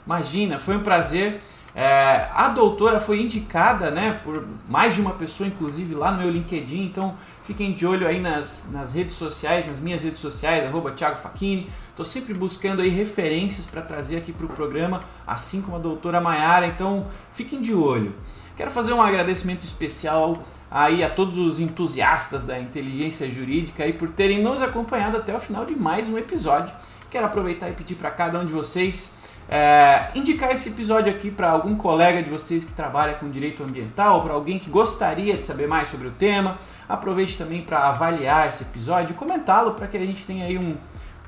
Imagina, 0.05 0.59
foi 0.59 0.75
um 0.75 0.83
prazer. 0.83 1.41
É, 1.73 2.27
a 2.33 2.49
doutora 2.49 2.99
foi 2.99 3.21
indicada 3.21 3.89
né, 3.91 4.19
por 4.23 4.45
mais 4.67 4.95
de 4.95 5.01
uma 5.01 5.11
pessoa, 5.11 5.47
inclusive 5.47 5.95
lá 5.95 6.11
no 6.11 6.19
meu 6.19 6.29
LinkedIn, 6.29 6.83
então 6.83 7.15
fiquem 7.43 7.71
de 7.71 7.85
olho 7.87 8.05
aí 8.05 8.19
nas, 8.19 8.69
nas 8.71 8.93
redes 8.93 9.15
sociais, 9.15 9.65
nas 9.65 9.79
minhas 9.79 10.03
redes 10.03 10.19
sociais, 10.19 10.65
arroba 10.65 10.91
Thiago 10.91 11.17
Facchini. 11.17 11.69
Estou 11.89 12.05
sempre 12.05 12.33
buscando 12.33 12.81
aí 12.81 12.89
referências 12.89 13.65
para 13.65 13.81
trazer 13.81 14.17
aqui 14.17 14.33
para 14.33 14.45
o 14.45 14.49
programa, 14.49 15.01
assim 15.25 15.61
como 15.61 15.77
a 15.77 15.79
doutora 15.79 16.19
Maiara, 16.19 16.67
então 16.67 17.07
fiquem 17.31 17.61
de 17.61 17.73
olho. 17.73 18.13
Quero 18.57 18.69
fazer 18.69 18.91
um 18.91 19.01
agradecimento 19.01 19.63
especial 19.63 20.43
aí 20.69 21.03
a 21.03 21.09
todos 21.09 21.37
os 21.37 21.59
entusiastas 21.59 22.43
da 22.43 22.59
inteligência 22.59 23.29
jurídica 23.29 23.83
aí 23.83 23.93
por 23.93 24.09
terem 24.09 24.41
nos 24.41 24.61
acompanhado 24.61 25.17
até 25.17 25.35
o 25.35 25.39
final 25.39 25.65
de 25.65 25.75
mais 25.75 26.09
um 26.09 26.17
episódio. 26.17 26.75
Quero 27.09 27.25
aproveitar 27.25 27.69
e 27.69 27.73
pedir 27.73 27.95
para 27.95 28.11
cada 28.11 28.39
um 28.39 28.45
de 28.45 28.53
vocês 28.53 29.20
é, 29.49 30.09
indicar 30.15 30.51
esse 30.51 30.69
episódio 30.69 31.11
aqui 31.11 31.29
para 31.29 31.51
algum 31.51 31.75
colega 31.75 32.23
de 32.23 32.29
vocês 32.29 32.63
que 32.63 32.71
trabalha 32.71 33.15
com 33.15 33.29
direito 33.29 33.63
ambiental, 33.63 34.21
para 34.21 34.33
alguém 34.33 34.57
que 34.57 34.69
gostaria 34.69 35.35
de 35.37 35.43
saber 35.43 35.67
mais 35.67 35.89
sobre 35.89 36.07
o 36.07 36.11
tema. 36.11 36.57
Aproveite 36.87 37.37
também 37.37 37.61
para 37.61 37.87
avaliar 37.87 38.47
esse 38.47 38.63
episódio, 38.63 39.15
comentá-lo 39.15 39.73
para 39.73 39.87
que 39.87 39.97
a 39.97 40.05
gente 40.05 40.25
tenha 40.25 40.45
aí 40.45 40.57
um, 40.57 40.75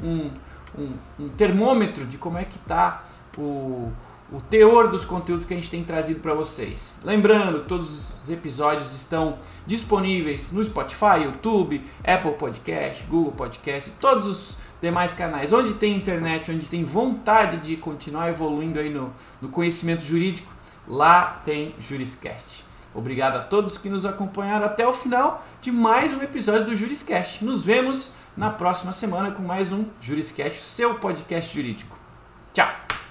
um, 0.02 0.32
um, 0.78 0.94
um 1.20 1.30
termômetro 1.30 2.06
de 2.06 2.18
como 2.18 2.38
é 2.38 2.46
que 2.46 2.58
está 2.58 3.04
o, 3.38 3.92
o 4.34 4.42
teor 4.42 4.88
dos 4.88 5.06
conteúdos 5.06 5.46
que 5.46 5.54
a 5.54 5.56
gente 5.56 5.70
tem 5.70 5.84
trazido 5.84 6.20
para 6.20 6.34
vocês. 6.34 7.00
Lembrando, 7.04 7.66
todos 7.66 8.20
os 8.24 8.30
episódios 8.32 8.94
estão 8.96 9.38
disponíveis 9.66 10.52
no 10.52 10.66
Spotify, 10.66 11.24
YouTube, 11.26 11.82
Apple 12.04 12.32
Podcast, 12.32 13.04
Google 13.06 13.32
Podcast, 13.32 13.92
todos 14.02 14.26
os 14.26 14.60
demais 14.82 15.14
canais. 15.14 15.54
Onde 15.54 15.76
tem 15.76 15.96
internet, 15.96 16.52
onde 16.52 16.66
tem 16.66 16.84
vontade 16.84 17.58
de 17.58 17.78
continuar 17.78 18.30
evoluindo 18.30 18.80
aí 18.80 18.90
no, 18.90 19.14
no 19.40 19.50
conhecimento 19.50 20.04
jurídico, 20.04 20.52
lá 20.88 21.42
tem 21.46 21.76
Juriscast. 21.80 22.66
Obrigado 22.96 23.36
a 23.38 23.42
todos 23.42 23.78
que 23.78 23.90
nos 23.90 24.04
acompanharam 24.04 24.66
até 24.66 24.88
o 24.88 24.94
final 24.94 25.46
de 25.62 25.72
mais 25.72 26.12
um 26.12 26.22
episódio 26.24 26.66
do 26.66 26.76
Juriscast. 26.76 27.46
Nos 27.46 27.64
vemos 27.64 28.16
na 28.36 28.50
próxima 28.50 28.92
semana 28.92 29.32
com 29.32 29.44
mais 29.44 29.72
um 29.72 29.86
Juriscast, 30.02 30.64
seu 30.64 30.96
podcast 30.96 31.56
jurídico. 31.56 31.96
Tchau! 32.52 33.03